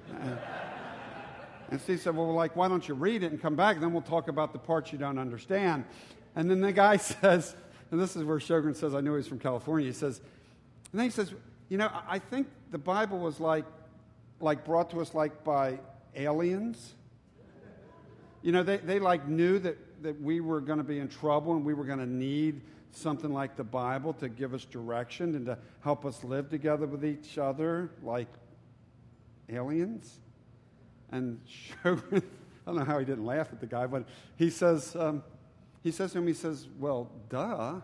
and, 0.09 0.39
and 1.69 1.81
Steve 1.81 2.01
said, 2.01 2.15
Well, 2.15 2.33
like, 2.33 2.55
why 2.55 2.67
don't 2.67 2.87
you 2.87 2.95
read 2.95 3.21
it 3.21 3.31
and 3.31 3.39
come 3.39 3.55
back? 3.55 3.75
And 3.75 3.83
then 3.83 3.93
we'll 3.93 4.01
talk 4.01 4.27
about 4.27 4.53
the 4.53 4.59
parts 4.59 4.91
you 4.91 4.97
don't 4.97 5.19
understand. 5.19 5.85
And 6.35 6.49
then 6.49 6.61
the 6.61 6.71
guy 6.71 6.97
says, 6.97 7.55
and 7.93 8.01
this 8.01 8.15
is 8.15 8.23
where 8.23 8.39
Sjogren 8.39 8.75
says, 8.75 8.95
I 8.95 9.01
knew 9.01 9.15
he's 9.15 9.27
from 9.27 9.37
California. 9.37 9.85
He 9.85 9.93
says, 9.93 10.19
and 10.91 10.99
then 10.99 11.05
he 11.05 11.11
says, 11.11 11.31
you 11.69 11.77
know, 11.77 11.91
I 12.07 12.17
think 12.17 12.47
the 12.71 12.79
Bible 12.79 13.19
was 13.19 13.39
like, 13.39 13.65
like 14.39 14.65
brought 14.65 14.89
to 14.89 14.99
us 14.99 15.13
like 15.13 15.43
by 15.43 15.77
aliens. 16.15 16.95
You 18.41 18.51
know, 18.51 18.63
they, 18.63 18.77
they 18.77 18.97
like 18.97 19.27
knew 19.27 19.59
that, 19.59 19.77
that 20.01 20.19
we 20.19 20.39
were 20.39 20.59
going 20.59 20.79
to 20.79 20.83
be 20.83 20.97
in 20.97 21.07
trouble 21.07 21.55
and 21.55 21.63
we 21.63 21.75
were 21.75 21.83
going 21.83 21.99
to 21.99 22.07
need 22.07 22.61
something 22.93 23.31
like 23.31 23.55
the 23.55 23.63
Bible 23.63 24.13
to 24.13 24.27
give 24.27 24.55
us 24.55 24.65
direction 24.65 25.35
and 25.35 25.45
to 25.45 25.59
help 25.81 26.03
us 26.03 26.23
live 26.23 26.49
together 26.49 26.87
with 26.87 27.05
each 27.05 27.37
other 27.37 27.91
like 28.01 28.27
aliens. 29.49 30.19
And 31.11 31.39
Sjogren, 31.83 32.23
I 32.65 32.71
don't 32.71 32.75
know 32.75 32.85
how 32.85 32.97
he 32.97 33.05
didn't 33.05 33.25
laugh 33.25 33.49
at 33.51 33.59
the 33.59 33.67
guy, 33.67 33.85
but 33.85 34.05
he 34.35 34.49
says, 34.49 34.95
um, 34.95 35.21
he 35.83 35.91
says 35.91 36.13
to 36.13 36.19
him, 36.19 36.27
he 36.27 36.33
says, 36.33 36.67
Well, 36.79 37.11
duh. 37.29 37.81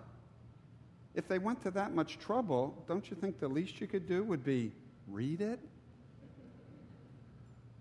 If 1.16 1.28
they 1.28 1.38
went 1.38 1.62
to 1.64 1.72
that 1.72 1.94
much 1.94 2.18
trouble, 2.18 2.84
don't 2.88 3.10
you 3.10 3.18
think 3.18 3.40
the 3.40 3.48
least 3.48 3.82
you 3.82 3.88
could 3.88 4.08
do 4.08 4.24
would 4.24 4.44
be 4.44 4.72
read 5.08 5.42
it? 5.42 5.60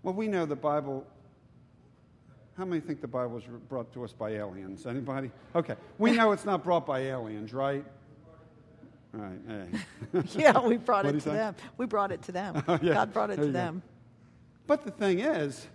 Well, 0.03 0.13
we 0.13 0.27
know 0.27 0.45
the 0.45 0.55
Bible. 0.55 1.05
How 2.57 2.65
many 2.65 2.81
think 2.81 2.99
the 2.99 3.07
Bible 3.07 3.35
was 3.35 3.43
brought 3.69 3.93
to 3.93 4.03
us 4.03 4.11
by 4.11 4.31
aliens? 4.31 4.85
Anybody? 4.85 5.31
Okay. 5.55 5.75
We 5.97 6.11
know 6.11 6.33
it's 6.33 6.43
not 6.43 6.63
brought 6.63 6.85
by 6.85 6.99
aliens, 6.99 7.53
right? 7.53 7.85
All 9.13 9.21
right. 9.21 9.39
Hey. 10.11 10.21
yeah, 10.39 10.59
we 10.59 10.77
brought 10.77 11.05
it 11.05 11.13
to 11.13 11.21
say? 11.21 11.31
them. 11.31 11.55
We 11.77 11.85
brought 11.85 12.11
it 12.11 12.21
to 12.23 12.31
them. 12.31 12.63
Oh, 12.67 12.79
yeah. 12.81 12.95
God 12.95 13.13
brought 13.13 13.29
it 13.29 13.37
there 13.37 13.45
to 13.45 13.51
them. 13.51 13.75
Go. 13.75 13.81
But 14.67 14.83
the 14.83 14.91
thing 14.91 15.19
is, 15.19 15.65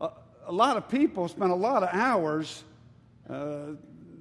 a, 0.00 0.10
a 0.46 0.52
lot 0.52 0.76
of 0.76 0.88
people 0.88 1.28
spend 1.28 1.52
a 1.52 1.56
lot 1.56 1.82
of 1.82 1.90
hours 1.92 2.64
uh, 3.28 3.72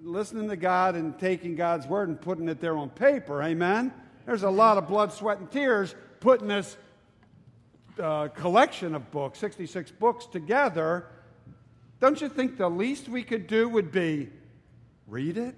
listening 0.03 0.49
to 0.49 0.55
God 0.55 0.95
and 0.95 1.17
taking 1.17 1.55
God's 1.55 1.87
word 1.87 2.09
and 2.09 2.19
putting 2.19 2.47
it 2.49 2.59
there 2.59 2.77
on 2.77 2.89
paper. 2.89 3.41
Amen? 3.41 3.93
There's 4.25 4.43
a 4.43 4.49
lot 4.49 4.77
of 4.77 4.87
blood, 4.87 5.11
sweat, 5.11 5.39
and 5.39 5.51
tears 5.51 5.95
putting 6.19 6.47
this 6.47 6.77
uh, 8.01 8.29
collection 8.29 8.95
of 8.95 9.11
books, 9.11 9.39
66 9.39 9.91
books, 9.91 10.25
together. 10.25 11.07
Don't 11.99 12.19
you 12.21 12.29
think 12.29 12.57
the 12.57 12.69
least 12.69 13.07
we 13.07 13.23
could 13.23 13.47
do 13.47 13.67
would 13.69 13.91
be 13.91 14.29
read 15.07 15.37
it? 15.37 15.55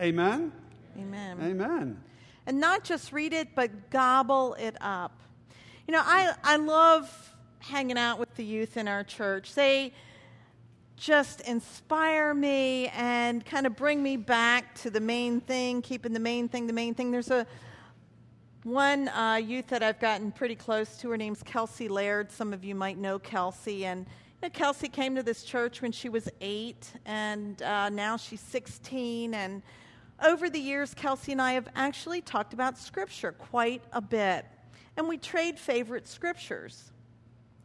Amen? 0.00 0.52
Amen. 0.98 1.38
Amen. 1.42 2.00
And 2.46 2.60
not 2.60 2.84
just 2.84 3.12
read 3.12 3.32
it, 3.32 3.54
but 3.54 3.90
gobble 3.90 4.54
it 4.54 4.76
up. 4.80 5.20
You 5.86 5.92
know, 5.92 6.02
I, 6.04 6.34
I 6.42 6.56
love 6.56 7.34
hanging 7.58 7.98
out 7.98 8.18
with 8.18 8.34
the 8.36 8.44
youth 8.44 8.76
in 8.76 8.88
our 8.88 9.04
church. 9.04 9.54
They 9.54 9.92
just 11.00 11.40
inspire 11.40 12.34
me 12.34 12.88
and 12.88 13.44
kind 13.46 13.66
of 13.66 13.74
bring 13.74 14.02
me 14.02 14.18
back 14.18 14.74
to 14.74 14.90
the 14.90 15.00
main 15.00 15.40
thing, 15.40 15.80
keeping 15.80 16.12
the 16.12 16.20
main 16.20 16.46
thing 16.46 16.66
the 16.66 16.74
main 16.74 16.94
thing. 16.94 17.10
There's 17.10 17.30
a 17.30 17.46
one 18.64 19.08
uh, 19.08 19.36
youth 19.36 19.68
that 19.68 19.82
I've 19.82 19.98
gotten 19.98 20.30
pretty 20.30 20.54
close 20.54 20.98
to. 20.98 21.08
Her 21.08 21.16
name's 21.16 21.42
Kelsey 21.42 21.88
Laird. 21.88 22.30
Some 22.30 22.52
of 22.52 22.62
you 22.62 22.74
might 22.74 22.98
know 22.98 23.18
Kelsey. 23.18 23.86
And 23.86 24.00
you 24.00 24.48
know, 24.48 24.50
Kelsey 24.50 24.88
came 24.88 25.16
to 25.16 25.22
this 25.22 25.42
church 25.42 25.80
when 25.80 25.90
she 25.90 26.10
was 26.10 26.28
eight, 26.42 26.92
and 27.06 27.62
uh, 27.62 27.88
now 27.88 28.18
she's 28.18 28.40
16. 28.40 29.32
And 29.32 29.62
over 30.22 30.50
the 30.50 30.60
years, 30.60 30.92
Kelsey 30.92 31.32
and 31.32 31.40
I 31.40 31.52
have 31.52 31.68
actually 31.74 32.20
talked 32.20 32.52
about 32.52 32.76
Scripture 32.76 33.32
quite 33.32 33.82
a 33.94 34.02
bit. 34.02 34.44
And 34.98 35.08
we 35.08 35.16
trade 35.16 35.58
favorite 35.58 36.06
scriptures. 36.06 36.92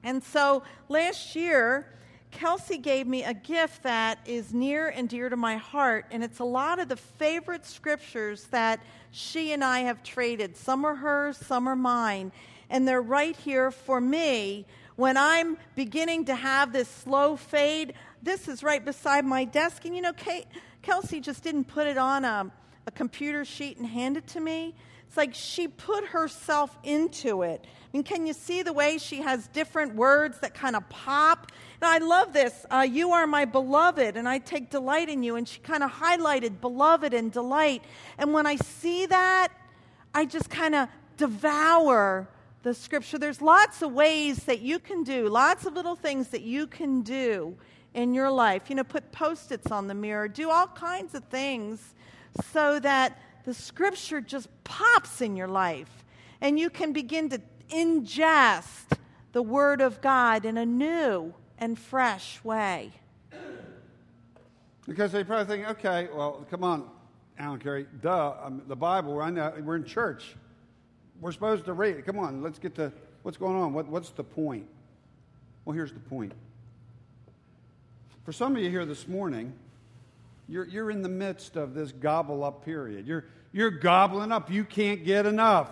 And 0.04 0.24
so 0.24 0.64
last 0.88 1.36
year, 1.36 1.88
Kelsey 2.36 2.78
gave 2.78 3.08
me 3.08 3.24
a 3.24 3.34
gift 3.34 3.84
that 3.84 4.20
is 4.26 4.54
near 4.54 4.90
and 4.90 5.08
dear 5.08 5.30
to 5.30 5.38
my 5.38 5.56
heart, 5.56 6.06
and 6.12 6.22
it's 6.22 6.40
a 6.40 6.44
lot 6.44 6.80
of 6.80 6.90
the 6.90 6.98
favorite 6.98 7.66
scriptures 7.66 8.44
that 8.52 8.82
she 9.12 9.54
and 9.54 9.64
I 9.64 9.80
have 9.80 10.04
traded. 10.04 10.58
Some 10.58 10.84
are 10.84 10.96
hers, 10.96 11.38
some 11.38 11.66
are 11.70 11.78
mine, 11.78 12.34
and 12.70 12.86
they're 12.86 13.02
right 13.02 13.38
here 13.38 13.72
for 13.72 14.02
me 14.02 14.66
when 14.98 15.16
I'm 15.16 15.58
beginning 15.76 16.26
to 16.26 16.36
have 16.36 16.74
this 16.74 16.90
slow 16.90 17.38
fade. 17.38 17.94
This 18.22 18.50
is 18.50 18.64
right 18.64 18.84
beside 18.84 19.24
my 19.24 19.46
desk, 19.46 19.86
and 19.86 19.96
you 19.96 20.02
know, 20.02 20.14
Kate, 20.14 20.48
Kelsey 20.82 21.22
just 21.22 21.42
didn't 21.42 21.66
put 21.66 21.88
it 21.88 21.98
on 21.98 22.26
a, 22.26 22.52
a 22.86 22.92
computer 22.92 23.46
sheet 23.46 23.78
and 23.78 23.88
hand 23.88 24.18
it 24.18 24.28
to 24.28 24.42
me. 24.42 24.76
It's 25.08 25.16
like 25.16 25.34
she 25.34 25.70
put 25.70 26.08
herself 26.08 26.78
into 26.84 27.44
it. 27.44 27.64
Mean, 27.96 28.04
can 28.04 28.28
you 28.28 28.34
see 28.34 28.62
the 28.62 28.74
way 28.74 28.98
she 28.98 29.22
has 29.22 29.48
different 29.48 29.96
words 29.96 30.40
that 30.40 30.54
kind 30.54 30.76
of 30.76 30.90
pop? 30.90 31.54
And 31.82 31.90
I 31.90 32.06
love 32.06 32.34
this. 32.34 32.66
Uh, 32.70 32.82
you 32.82 33.12
are 33.12 33.26
my 33.26 33.46
beloved, 33.46 34.18
and 34.18 34.28
I 34.28 34.40
take 34.40 34.70
delight 34.70 35.08
in 35.08 35.24
you. 35.24 35.38
And 35.38 35.48
she 35.48 35.62
kind 35.62 35.82
of 35.82 35.94
highlighted 35.94 36.60
beloved 36.60 37.14
and 37.14 37.32
delight. 37.32 37.86
And 38.18 38.34
when 38.34 38.46
I 38.46 38.58
see 38.58 39.06
that, 39.06 39.54
I 40.14 40.26
just 40.26 40.50
kind 40.50 40.76
of 40.76 40.90
devour 41.16 42.28
the 42.64 42.74
scripture. 42.74 43.18
There's 43.18 43.42
lots 43.42 43.82
of 43.82 43.94
ways 43.94 44.44
that 44.44 44.60
you 44.60 44.78
can 44.78 45.06
do, 45.06 45.30
lots 45.30 45.66
of 45.66 45.74
little 45.74 45.96
things 45.96 46.28
that 46.32 46.42
you 46.42 46.68
can 46.68 47.02
do 47.02 47.56
in 47.94 48.14
your 48.14 48.30
life. 48.30 48.64
You 48.68 48.76
know, 48.76 48.84
put 48.84 49.10
post 49.14 49.54
its 49.54 49.72
on 49.72 49.88
the 49.88 49.96
mirror, 49.96 50.28
do 50.28 50.52
all 50.52 50.68
kinds 50.68 51.16
of 51.16 51.24
things 51.30 51.94
so 52.52 52.78
that 52.82 53.22
the 53.46 53.54
scripture 53.54 54.20
just 54.20 54.50
pops 54.66 55.22
in 55.22 55.38
your 55.38 55.48
life 55.48 56.04
and 56.42 56.60
you 56.60 56.70
can 56.70 56.92
begin 56.92 57.30
to 57.30 57.42
ingest 57.76 58.98
the 59.34 59.42
word 59.42 59.82
of 59.82 60.02
God 60.02 60.46
in 60.46 60.58
a 60.58 60.66
new 60.66 61.34
and 61.58 61.78
fresh 61.78 62.42
way. 62.44 62.92
Because 64.88 65.12
they 65.12 65.24
probably 65.24 65.58
think, 65.58 65.70
okay, 65.72 66.08
well, 66.16 66.46
come 66.50 66.64
on, 66.64 66.90
Alan 67.38 67.60
Carrie, 67.60 67.88
duh, 68.02 68.36
um, 68.42 68.62
the 68.68 68.76
Bible, 68.76 69.14
we're, 69.14 69.28
in, 69.28 69.66
we're 69.66 69.76
in 69.76 69.84
church. 69.84 70.36
We're 71.20 71.32
supposed 71.32 71.66
to 71.66 71.74
read 71.74 71.98
it. 71.98 72.06
Come 72.06 72.20
on, 72.20 72.42
let's 72.42 72.60
get 72.60 72.76
to 72.76 72.92
what's 73.24 73.38
going 73.38 73.56
on. 73.56 73.74
What, 73.74 73.88
what's 73.88 74.12
the 74.12 74.24
point? 74.24 74.68
Well, 75.66 75.76
here's 75.76 75.92
the 75.92 76.00
point. 76.00 76.34
For 78.24 78.32
some 78.32 78.56
of 78.56 78.62
you 78.62 78.70
here 78.70 78.86
this 78.86 79.08
morning, 79.08 79.54
you're, 80.48 80.66
you're 80.66 80.92
in 80.92 81.02
the 81.02 81.10
midst 81.10 81.56
of 81.56 81.74
this 81.74 81.92
gobble 81.92 82.44
up 82.44 82.64
period. 82.64 83.08
You're, 83.08 83.26
you're 83.52 83.72
gobbling 83.72 84.32
up. 84.32 84.52
You 84.52 84.64
can't 84.64 85.04
get 85.04 85.26
enough. 85.26 85.72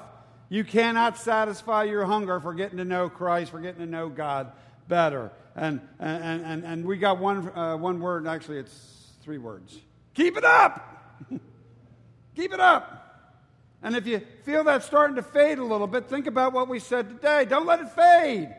You 0.53 0.63
cannot 0.63 1.17
satisfy 1.17 1.85
your 1.85 2.05
hunger 2.05 2.39
for 2.39 2.53
getting 2.53 2.77
to 2.77 2.85
know 2.85 3.09
Christ, 3.09 3.49
for 3.49 3.59
getting 3.59 3.79
to 3.79 3.87
know 3.87 4.07
God 4.07 4.51
better. 4.87 5.31
And, 5.55 5.81
and, 5.99 6.45
and, 6.45 6.63
and 6.63 6.85
we 6.85 6.97
got 6.97 7.17
one, 7.17 7.49
uh, 7.57 7.75
one 7.75 7.99
word, 7.99 8.27
actually, 8.27 8.59
it's 8.59 9.13
three 9.23 9.39
words. 9.39 9.79
Keep 10.13 10.37
it 10.37 10.43
up! 10.43 11.25
Keep 12.35 12.53
it 12.53 12.59
up! 12.59 13.41
And 13.81 13.95
if 13.95 14.05
you 14.05 14.21
feel 14.43 14.63
that 14.65 14.83
starting 14.83 15.15
to 15.15 15.23
fade 15.23 15.57
a 15.57 15.65
little 15.65 15.87
bit, 15.87 16.07
think 16.07 16.27
about 16.27 16.53
what 16.53 16.67
we 16.67 16.77
said 16.77 17.09
today. 17.09 17.45
Don't 17.45 17.65
let 17.65 17.79
it 17.79 17.89
fade. 17.89 18.55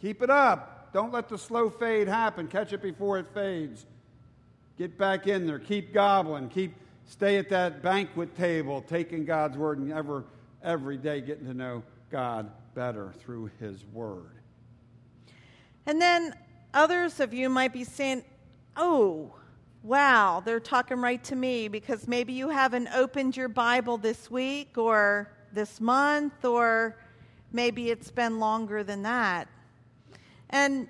Keep 0.00 0.22
it 0.22 0.30
up. 0.30 0.92
Don't 0.92 1.12
let 1.12 1.28
the 1.28 1.38
slow 1.38 1.70
fade 1.70 2.06
happen. 2.06 2.46
Catch 2.46 2.72
it 2.72 2.82
before 2.82 3.18
it 3.18 3.26
fades. 3.34 3.84
Get 4.78 4.96
back 4.96 5.26
in 5.26 5.48
there. 5.48 5.58
Keep 5.58 5.92
gobbling. 5.92 6.50
Keep 6.50 6.74
stay 7.10 7.38
at 7.38 7.48
that 7.48 7.82
banquet 7.82 8.36
table, 8.36 8.82
taking 8.82 9.24
God's 9.24 9.58
word 9.58 9.78
and 9.78 9.92
ever 9.92 10.24
every 10.62 10.96
day 10.96 11.20
getting 11.20 11.46
to 11.46 11.54
know 11.54 11.82
God 12.10 12.50
better 12.74 13.12
through 13.18 13.50
his 13.58 13.84
word. 13.92 14.30
And 15.86 16.00
then 16.00 16.34
others 16.72 17.18
of 17.18 17.34
you 17.34 17.48
might 17.48 17.72
be 17.72 17.82
saying, 17.82 18.22
"Oh, 18.76 19.34
wow, 19.82 20.40
they're 20.44 20.60
talking 20.60 20.98
right 20.98 21.22
to 21.24 21.34
me 21.34 21.66
because 21.66 22.06
maybe 22.06 22.32
you 22.32 22.48
haven't 22.48 22.88
opened 22.94 23.36
your 23.36 23.48
Bible 23.48 23.98
this 23.98 24.30
week 24.30 24.78
or 24.78 25.32
this 25.52 25.80
month, 25.80 26.44
or 26.44 26.96
maybe 27.52 27.90
it's 27.90 28.12
been 28.12 28.38
longer 28.38 28.84
than 28.84 29.02
that. 29.02 29.48
And 30.50 30.86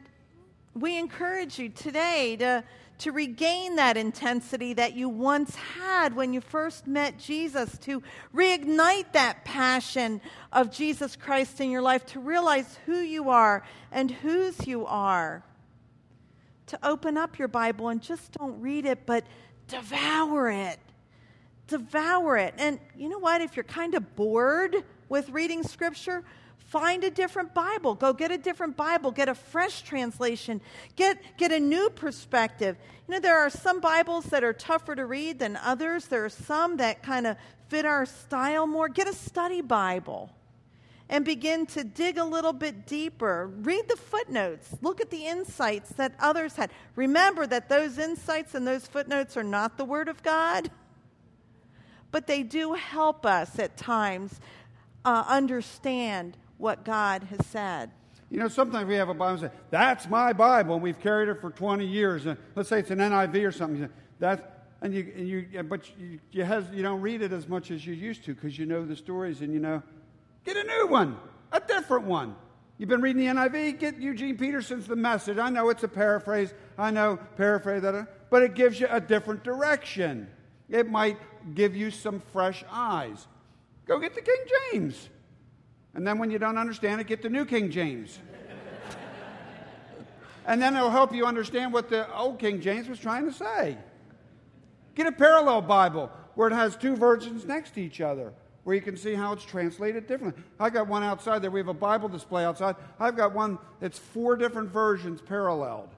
we 0.74 0.98
encourage 0.98 1.58
you 1.58 1.70
today 1.70 2.36
to, 2.36 2.62
to 3.00 3.12
regain 3.12 3.76
that 3.76 3.96
intensity 3.96 4.72
that 4.74 4.94
you 4.94 5.08
once 5.08 5.54
had 5.54 6.14
when 6.14 6.32
you 6.32 6.40
first 6.40 6.86
met 6.86 7.18
Jesus, 7.18 7.76
to 7.78 8.02
reignite 8.34 9.12
that 9.12 9.44
passion 9.44 10.20
of 10.52 10.70
Jesus 10.70 11.16
Christ 11.16 11.60
in 11.60 11.70
your 11.70 11.82
life, 11.82 12.06
to 12.06 12.20
realize 12.20 12.78
who 12.86 12.98
you 12.98 13.30
are 13.30 13.62
and 13.92 14.10
whose 14.10 14.66
you 14.66 14.86
are 14.86 15.44
to 16.70 16.78
open 16.88 17.16
up 17.16 17.36
your 17.36 17.48
Bible 17.48 17.88
and 17.88 18.00
just 18.00 18.30
don't 18.32 18.60
read 18.60 18.86
it, 18.86 19.04
but 19.04 19.24
devour 19.66 20.50
it. 20.50 20.78
Devour 21.66 22.36
it. 22.36 22.54
And 22.58 22.78
you 22.96 23.08
know 23.08 23.18
what? 23.18 23.40
If 23.40 23.56
you're 23.56 23.64
kind 23.64 23.94
of 23.94 24.14
bored 24.14 24.76
with 25.08 25.28
reading 25.30 25.64
Scripture, 25.64 26.22
find 26.70 27.02
a 27.02 27.10
different 27.10 27.52
Bible. 27.52 27.96
Go 27.96 28.12
get 28.12 28.30
a 28.30 28.38
different 28.38 28.76
Bible. 28.76 29.10
Get 29.10 29.28
a 29.28 29.34
fresh 29.34 29.82
translation. 29.82 30.60
Get, 30.94 31.18
get 31.36 31.50
a 31.50 31.58
new 31.58 31.90
perspective. 31.90 32.76
You 33.08 33.14
know, 33.14 33.20
there 33.20 33.38
are 33.38 33.50
some 33.50 33.80
Bibles 33.80 34.26
that 34.26 34.44
are 34.44 34.52
tougher 34.52 34.94
to 34.94 35.04
read 35.04 35.40
than 35.40 35.56
others, 35.56 36.06
there 36.06 36.24
are 36.24 36.30
some 36.30 36.76
that 36.76 37.02
kind 37.02 37.26
of 37.26 37.36
fit 37.68 37.84
our 37.84 38.06
style 38.06 38.68
more. 38.68 38.88
Get 38.88 39.08
a 39.08 39.12
study 39.12 39.60
Bible 39.60 40.30
and 41.08 41.24
begin 41.24 41.66
to 41.66 41.82
dig 41.82 42.18
a 42.18 42.24
little 42.24 42.52
bit 42.52 42.86
deeper. 42.86 43.50
Read 43.62 43.88
the 43.88 43.96
footnotes. 43.96 44.72
Look 44.80 45.00
at 45.00 45.10
the 45.10 45.26
insights 45.26 45.90
that 45.94 46.14
others 46.20 46.54
had. 46.54 46.70
Remember 46.94 47.48
that 47.48 47.68
those 47.68 47.98
insights 47.98 48.54
and 48.54 48.64
those 48.64 48.86
footnotes 48.86 49.36
are 49.36 49.42
not 49.42 49.76
the 49.76 49.84
Word 49.84 50.08
of 50.08 50.22
God, 50.22 50.70
but 52.12 52.28
they 52.28 52.44
do 52.44 52.74
help 52.74 53.26
us 53.26 53.58
at 53.58 53.76
times 53.76 54.40
uh, 55.04 55.24
understand 55.26 56.36
what 56.60 56.84
God 56.84 57.24
has 57.24 57.46
said. 57.46 57.90
You 58.30 58.38
know, 58.38 58.48
sometimes 58.48 58.86
we 58.86 58.94
have 58.94 59.08
a 59.08 59.14
Bible 59.14 59.32
and 59.32 59.40
say, 59.40 59.58
That's 59.70 60.08
my 60.08 60.32
Bible, 60.32 60.74
and 60.74 60.82
we've 60.82 61.00
carried 61.00 61.28
it 61.28 61.40
for 61.40 61.50
20 61.50 61.84
years. 61.84 62.26
And 62.26 62.38
let's 62.54 62.68
say 62.68 62.78
it's 62.78 62.90
an 62.90 62.98
NIV 62.98 63.46
or 63.46 63.52
something. 63.52 63.88
That's, 64.18 64.42
and 64.82 64.94
you, 64.94 65.12
and 65.16 65.28
you, 65.28 65.62
but 65.64 65.90
you, 65.98 66.20
you, 66.30 66.44
has, 66.44 66.64
you 66.72 66.82
don't 66.82 67.00
read 67.00 67.22
it 67.22 67.32
as 67.32 67.48
much 67.48 67.70
as 67.70 67.84
you 67.84 67.94
used 67.94 68.24
to 68.24 68.34
because 68.34 68.58
you 68.58 68.66
know 68.66 68.84
the 68.84 68.94
stories 68.96 69.40
and 69.40 69.52
you 69.52 69.58
know 69.58 69.82
Get 70.44 70.56
a 70.56 70.64
new 70.64 70.86
one, 70.86 71.16
a 71.52 71.60
different 71.60 72.06
one. 72.06 72.34
You've 72.78 72.88
been 72.88 73.02
reading 73.02 73.26
the 73.26 73.40
NIV, 73.40 73.78
get 73.78 73.98
Eugene 73.98 74.38
Peterson's 74.38 74.86
The 74.86 74.96
Message. 74.96 75.36
I 75.36 75.50
know 75.50 75.68
it's 75.68 75.82
a 75.82 75.88
paraphrase. 75.88 76.54
I 76.78 76.90
know, 76.90 77.18
paraphrase 77.36 77.82
that, 77.82 78.30
but 78.30 78.42
it 78.42 78.54
gives 78.54 78.80
you 78.80 78.86
a 78.90 79.00
different 79.00 79.44
direction. 79.44 80.28
It 80.70 80.88
might 80.88 81.18
give 81.54 81.76
you 81.76 81.90
some 81.90 82.22
fresh 82.32 82.64
eyes. 82.70 83.26
Go 83.86 83.98
get 83.98 84.14
the 84.14 84.22
King 84.22 84.44
James. 84.72 85.10
And 85.94 86.06
then 86.06 86.18
when 86.18 86.30
you 86.30 86.38
don't 86.38 86.58
understand 86.58 87.00
it, 87.00 87.06
get 87.06 87.22
the 87.22 87.28
New 87.28 87.44
King 87.44 87.70
James. 87.70 88.18
and 90.46 90.60
then 90.60 90.76
it'll 90.76 90.90
help 90.90 91.14
you 91.14 91.26
understand 91.26 91.72
what 91.72 91.88
the 91.88 92.12
old 92.14 92.38
King 92.38 92.60
James 92.60 92.88
was 92.88 92.98
trying 92.98 93.26
to 93.26 93.32
say. 93.32 93.76
Get 94.94 95.06
a 95.06 95.12
parallel 95.12 95.62
Bible 95.62 96.10
where 96.34 96.48
it 96.48 96.54
has 96.54 96.76
two 96.76 96.96
versions 96.96 97.44
next 97.44 97.74
to 97.74 97.80
each 97.80 98.00
other 98.00 98.32
where 98.64 98.76
you 98.76 98.82
can 98.82 98.96
see 98.96 99.14
how 99.14 99.32
it's 99.32 99.44
translated 99.44 100.06
differently. 100.06 100.42
I 100.58 100.70
got 100.70 100.86
one 100.86 101.02
outside 101.02 101.40
there. 101.40 101.50
We 101.50 101.60
have 101.60 101.68
a 101.68 101.74
Bible 101.74 102.08
display 102.08 102.44
outside. 102.44 102.76
I've 102.98 103.16
got 103.16 103.34
one 103.34 103.58
that's 103.80 103.98
four 103.98 104.36
different 104.36 104.70
versions 104.70 105.20
paralleled. 105.20 105.88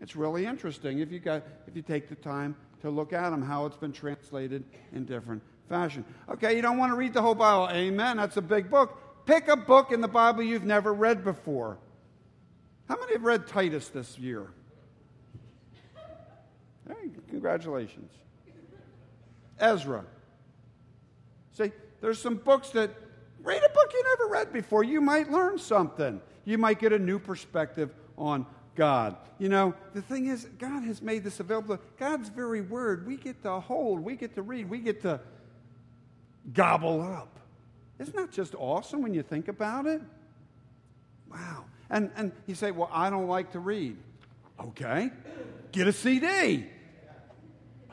It's 0.00 0.14
really 0.14 0.44
interesting 0.44 0.98
if 0.98 1.10
you, 1.10 1.18
got, 1.18 1.42
if 1.66 1.74
you 1.74 1.82
take 1.82 2.08
the 2.08 2.14
time 2.14 2.54
to 2.82 2.90
look 2.90 3.12
at 3.12 3.30
them, 3.30 3.42
how 3.42 3.64
it's 3.64 3.78
been 3.78 3.92
translated 3.92 4.62
in 4.92 5.06
different 5.06 5.42
fashion. 5.68 6.04
Okay, 6.28 6.54
you 6.54 6.62
don't 6.62 6.76
want 6.76 6.92
to 6.92 6.96
read 6.96 7.14
the 7.14 7.22
whole 7.22 7.34
Bible. 7.34 7.68
Amen. 7.72 8.18
That's 8.18 8.36
a 8.36 8.42
big 8.42 8.70
book. 8.70 9.00
Pick 9.26 9.48
a 9.48 9.56
book 9.56 9.92
in 9.92 10.00
the 10.00 10.08
Bible 10.08 10.42
you've 10.42 10.64
never 10.64 10.94
read 10.94 11.24
before. 11.24 11.78
How 12.88 12.96
many 12.98 13.14
have 13.14 13.24
read 13.24 13.48
Titus 13.48 13.88
this 13.88 14.16
year? 14.18 14.46
Hey, 16.88 17.10
congratulations. 17.28 18.12
Ezra. 19.58 20.04
See, 21.52 21.72
there's 22.00 22.20
some 22.20 22.36
books 22.36 22.70
that 22.70 22.90
read 23.42 23.62
a 23.64 23.68
book 23.68 23.92
you 23.92 24.04
never 24.04 24.30
read 24.30 24.52
before. 24.52 24.84
You 24.84 25.00
might 25.00 25.30
learn 25.30 25.58
something. 25.58 26.20
You 26.44 26.58
might 26.58 26.78
get 26.78 26.92
a 26.92 26.98
new 26.98 27.18
perspective 27.18 27.90
on 28.16 28.46
God. 28.76 29.16
You 29.38 29.48
know, 29.48 29.74
the 29.94 30.02
thing 30.02 30.26
is, 30.26 30.44
God 30.58 30.84
has 30.84 31.02
made 31.02 31.24
this 31.24 31.40
available. 31.40 31.78
God's 31.98 32.28
very 32.28 32.60
word, 32.60 33.06
we 33.06 33.16
get 33.16 33.42
to 33.42 33.58
hold, 33.58 34.00
we 34.00 34.14
get 34.14 34.34
to 34.36 34.42
read, 34.42 34.70
we 34.70 34.78
get 34.78 35.02
to 35.02 35.20
gobble 36.52 37.02
up. 37.02 37.40
Isn't 37.98 38.16
that 38.16 38.30
just 38.30 38.54
awesome 38.54 39.02
when 39.02 39.14
you 39.14 39.22
think 39.22 39.48
about 39.48 39.86
it? 39.86 40.02
Wow. 41.30 41.64
And, 41.88 42.10
and 42.16 42.32
you 42.46 42.54
say, 42.54 42.70
well, 42.70 42.90
I 42.92 43.10
don't 43.10 43.28
like 43.28 43.52
to 43.52 43.58
read. 43.58 43.96
Okay, 44.58 45.10
get 45.72 45.86
a 45.86 45.92
CD. 45.92 46.64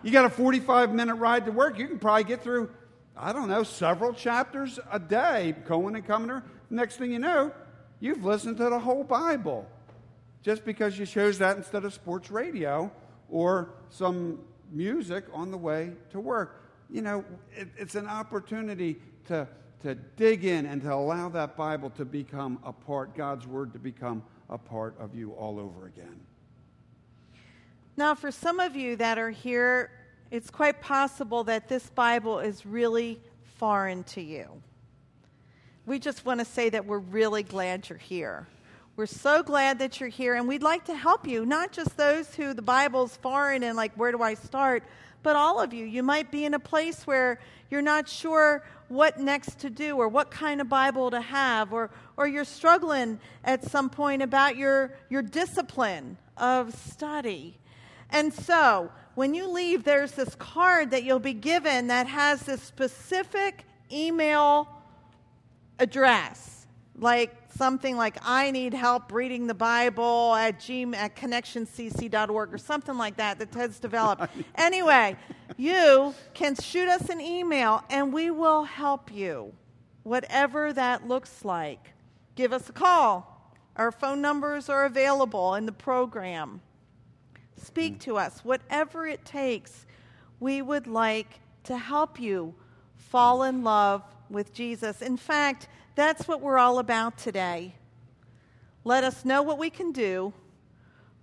You 0.02 0.12
got 0.12 0.26
a 0.26 0.30
45 0.30 0.94
minute 0.94 1.16
ride 1.16 1.46
to 1.46 1.52
work, 1.52 1.78
you 1.78 1.88
can 1.88 2.00
probably 2.00 2.24
get 2.24 2.42
through 2.42 2.70
I 3.16 3.32
don't 3.32 3.48
know, 3.48 3.64
several 3.64 4.14
chapters 4.14 4.80
a 4.92 5.00
day, 5.00 5.56
going 5.66 5.96
and 5.96 6.30
there. 6.30 6.44
Next 6.70 6.98
thing 6.98 7.12
you 7.12 7.20
know, 7.20 7.52
you've 8.00 8.26
listened 8.26 8.58
to 8.58 8.70
the 8.70 8.80
whole 8.80 9.04
Bible 9.04 9.68
just 10.42 10.66
because 10.66 10.98
you 10.98 11.06
chose 11.06 11.38
that 11.38 11.56
instead 11.56 11.86
of 11.86 11.94
sports 11.94 12.32
radio 12.32 12.92
or 13.30 13.70
some 13.90 14.40
music 14.72 15.26
on 15.32 15.52
the 15.52 15.58
way 15.58 15.92
to 16.12 16.20
work. 16.20 16.64
You 16.90 17.02
know, 17.02 17.24
it, 17.56 17.70
it's 17.78 17.96
an 17.96 18.08
opportunity 18.08 18.98
to, 19.28 19.48
to 19.84 19.96
dig 19.96 20.46
in 20.46 20.66
and 20.66 20.82
to 20.82 20.94
allow 20.94 21.30
that 21.30 21.56
Bible 21.56 21.90
to 21.92 22.06
become 22.06 22.60
a 22.66 22.74
part, 22.74 23.16
God's 23.16 23.46
Word 23.46 23.74
to 23.74 23.80
become 23.80 24.24
a 24.50 24.58
part 24.58 24.96
of 25.00 25.16
you 25.16 25.32
all 25.32 25.60
over 25.60 25.88
again. 25.88 26.20
Now, 27.96 28.16
for 28.16 28.32
some 28.32 28.60
of 28.60 28.76
you 28.76 28.96
that 28.96 29.18
are 29.20 29.30
here 29.30 29.92
it's 30.34 30.50
quite 30.50 30.82
possible 30.82 31.44
that 31.44 31.70
this 31.70 31.92
Bible 31.92 32.40
is 32.40 32.66
really 32.66 33.22
foreign 33.58 34.04
to 34.06 34.22
you. 34.22 34.48
We 35.86 36.00
just 36.00 36.26
want 36.26 36.40
to 36.40 36.46
say 36.46 36.70
that 36.70 36.88
we're 36.88 36.98
really 36.98 37.44
glad 37.44 37.88
you're 37.88 38.00
here. 38.00 38.48
We're 38.96 39.06
so 39.06 39.44
glad 39.44 39.78
that 39.78 40.00
you're 40.00 40.10
here, 40.10 40.34
and 40.34 40.48
we'd 40.48 40.64
like 40.64 40.86
to 40.86 40.96
help 40.96 41.28
you, 41.28 41.46
not 41.46 41.72
just 41.72 41.96
those 41.98 42.34
who 42.34 42.56
the 42.56 42.64
Bible's 42.64 43.16
foreign 43.18 43.62
and 43.62 43.78
like, 43.78 43.94
where 43.94 44.12
do 44.12 44.24
I 44.24 44.34
start, 44.34 44.82
but 45.24 45.36
all 45.36 45.60
of 45.60 45.74
you. 45.74 45.86
You 45.86 46.04
might 46.04 46.30
be 46.30 46.46
in 46.46 46.54
a 46.54 46.60
place 46.60 47.08
where 47.08 47.40
you're 47.72 47.82
not 47.82 48.08
sure 48.08 48.64
what 48.90 49.20
next 49.20 49.60
to 49.60 49.70
do 49.70 49.98
or 49.98 50.08
what 50.08 50.30
kind 50.30 50.62
of 50.62 50.70
Bible 50.70 51.10
to 51.12 51.22
have, 51.22 51.74
or, 51.74 51.90
or 52.18 52.28
you're 52.28 52.44
struggling 52.44 53.20
at 53.44 53.64
some 53.64 53.90
point 53.90 54.22
about 54.22 54.56
your, 54.56 54.94
your 55.10 55.24
discipline 55.24 56.18
of 56.38 56.76
study. 56.76 57.58
And 58.12 58.32
so, 58.32 58.92
when 59.16 59.34
you 59.34 59.48
leave, 59.48 59.84
there's 59.84 60.12
this 60.12 60.36
card 60.36 60.92
that 60.92 61.04
you'll 61.04 61.20
be 61.20 61.34
given 61.34 61.88
that 61.88 62.08
has 62.08 62.44
this 62.44 62.62
specific 62.62 63.64
email 63.92 64.68
address, 65.80 66.68
like 66.98 67.43
something 67.56 67.96
like 67.96 68.18
"I 68.24 68.52
need 68.52 68.74
help 68.74 69.12
reading 69.12 69.48
the 69.48 69.54
Bible" 69.54 70.36
at 70.36 70.60
gmail 70.60 70.96
at 70.96 71.16
connectioncc.org 71.16 72.54
or 72.54 72.58
something 72.58 72.98
like 72.98 73.18
that 73.18 73.40
that 73.40 73.52
Ted's 73.52 73.80
developed. 73.80 74.28
anyway, 74.56 75.16
you 75.58 76.14
can 76.34 76.56
shoot 76.56 76.88
us 76.88 77.10
an 77.10 77.22
email 77.22 77.84
and 77.90 78.14
we 78.14 78.32
will 78.32 78.64
help 78.64 79.12
you, 79.12 79.54
whatever 80.04 80.74
that 80.74 81.08
looks 81.08 81.46
like. 81.46 81.94
Give 82.36 82.54
us 82.54 82.70
a 82.70 82.74
call. 82.74 83.52
Our 83.76 83.92
phone 83.92 84.22
numbers 84.22 84.70
are 84.70 84.86
available 84.86 85.56
in 85.56 85.66
the 85.66 85.72
program. 85.72 86.62
Speak 87.58 87.96
mm. 87.96 88.02
to 88.02 88.18
us, 88.18 88.42
whatever 88.44 89.08
it 89.08 89.26
takes. 89.26 89.86
We 90.40 90.62
would 90.62 90.88
like 90.88 91.40
to 91.64 91.78
help 91.78 92.20
you 92.20 92.54
fall 92.96 93.40
mm. 93.40 93.50
in 93.50 93.64
love 93.64 94.04
with 94.30 94.54
Jesus. 94.54 95.02
In 95.02 95.18
fact, 95.18 95.68
that's 95.96 96.28
what 96.28 96.42
we're 96.42 96.58
all 96.58 96.80
about 96.80 97.18
today. 97.18 97.76
Let 98.84 99.04
us 99.04 99.24
know 99.24 99.42
what 99.42 99.58
we 99.58 99.70
can 99.70 99.92
do. 99.92 100.34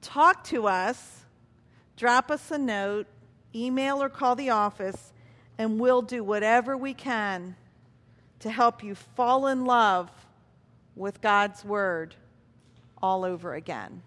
Talk 0.00 0.44
to 0.44 0.66
us. 0.66 1.24
Drop 1.96 2.30
us 2.30 2.50
a 2.50 2.58
note, 2.58 3.06
email 3.54 4.02
or 4.02 4.08
call 4.08 4.34
the 4.34 4.50
office, 4.50 5.12
and 5.58 5.78
we'll 5.78 6.00
do 6.00 6.24
whatever 6.24 6.76
we 6.76 6.94
can 6.94 7.56
to 8.38 8.50
help 8.50 8.82
you 8.82 8.94
fall 8.94 9.46
in 9.48 9.66
love 9.66 10.10
with 10.96 11.20
God's 11.20 11.62
Word 11.64 12.14
all 13.02 13.24
over 13.24 13.54
again. 13.54 14.02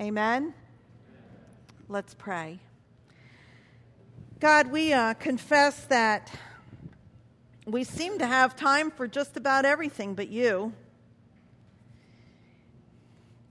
Amen? 0.00 0.54
Let's 1.88 2.14
pray. 2.14 2.60
God, 4.38 4.68
we 4.68 4.94
uh, 4.94 5.12
confess 5.14 5.84
that 5.86 6.32
we 7.72 7.84
seem 7.84 8.18
to 8.18 8.26
have 8.26 8.56
time 8.56 8.90
for 8.90 9.06
just 9.06 9.36
about 9.36 9.64
everything 9.64 10.14
but 10.14 10.28
you. 10.28 10.72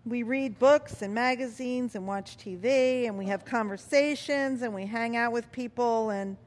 We 0.05 0.23
read 0.23 0.57
books 0.57 1.01
and 1.01 1.13
magazines 1.13 1.95
and 1.95 2.07
watch 2.07 2.37
TV 2.37 3.05
and 3.05 3.17
we 3.17 3.25
have 3.25 3.45
conversations 3.45 4.61
and 4.61 4.73
we 4.73 4.85
hang 4.85 5.15
out 5.15 5.31
with 5.31 5.51
people, 5.51 6.09
and 6.09 6.37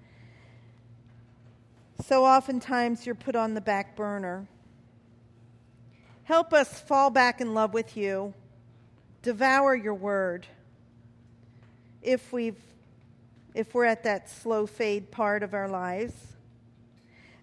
so 2.04 2.24
oftentimes 2.24 3.06
you're 3.06 3.14
put 3.14 3.36
on 3.36 3.54
the 3.54 3.60
back 3.60 3.94
burner. 3.94 4.48
Help 6.24 6.52
us 6.52 6.80
fall 6.80 7.10
back 7.10 7.40
in 7.40 7.54
love 7.54 7.72
with 7.72 7.96
you, 7.96 8.34
devour 9.22 9.76
your 9.76 9.94
word. 9.94 10.46
If 12.02 12.32
we've 12.32 12.60
if 13.54 13.74
we're 13.74 13.84
at 13.84 14.04
that 14.04 14.30
slow 14.30 14.66
fade 14.66 15.10
part 15.10 15.42
of 15.42 15.54
our 15.54 15.68
lives. 15.68 16.14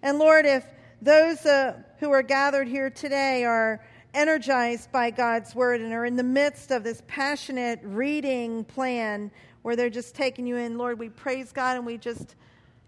And 0.02 0.18
Lord, 0.18 0.46
if 0.46 0.64
those 1.02 1.44
uh, 1.44 1.76
who 1.98 2.10
are 2.10 2.22
gathered 2.22 2.68
here 2.68 2.90
today 2.90 3.44
are 3.44 3.84
energized 4.14 4.90
by 4.90 5.10
God's 5.10 5.54
word 5.54 5.80
and 5.80 5.92
are 5.92 6.04
in 6.04 6.16
the 6.16 6.22
midst 6.22 6.70
of 6.70 6.82
this 6.82 7.02
passionate 7.06 7.80
reading 7.82 8.64
plan 8.64 9.30
where 9.62 9.76
they're 9.76 9.90
just 9.90 10.14
taking 10.14 10.46
you 10.46 10.56
in, 10.56 10.78
Lord, 10.78 10.98
we 10.98 11.08
praise 11.08 11.52
God 11.52 11.76
and 11.76 11.86
we 11.86 11.98
just 11.98 12.34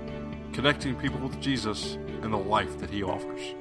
connecting 0.51 0.95
people 0.95 1.19
with 1.19 1.39
Jesus 1.39 1.93
and 2.21 2.33
the 2.33 2.37
life 2.37 2.77
that 2.79 2.89
He 2.89 3.03
offers. 3.03 3.55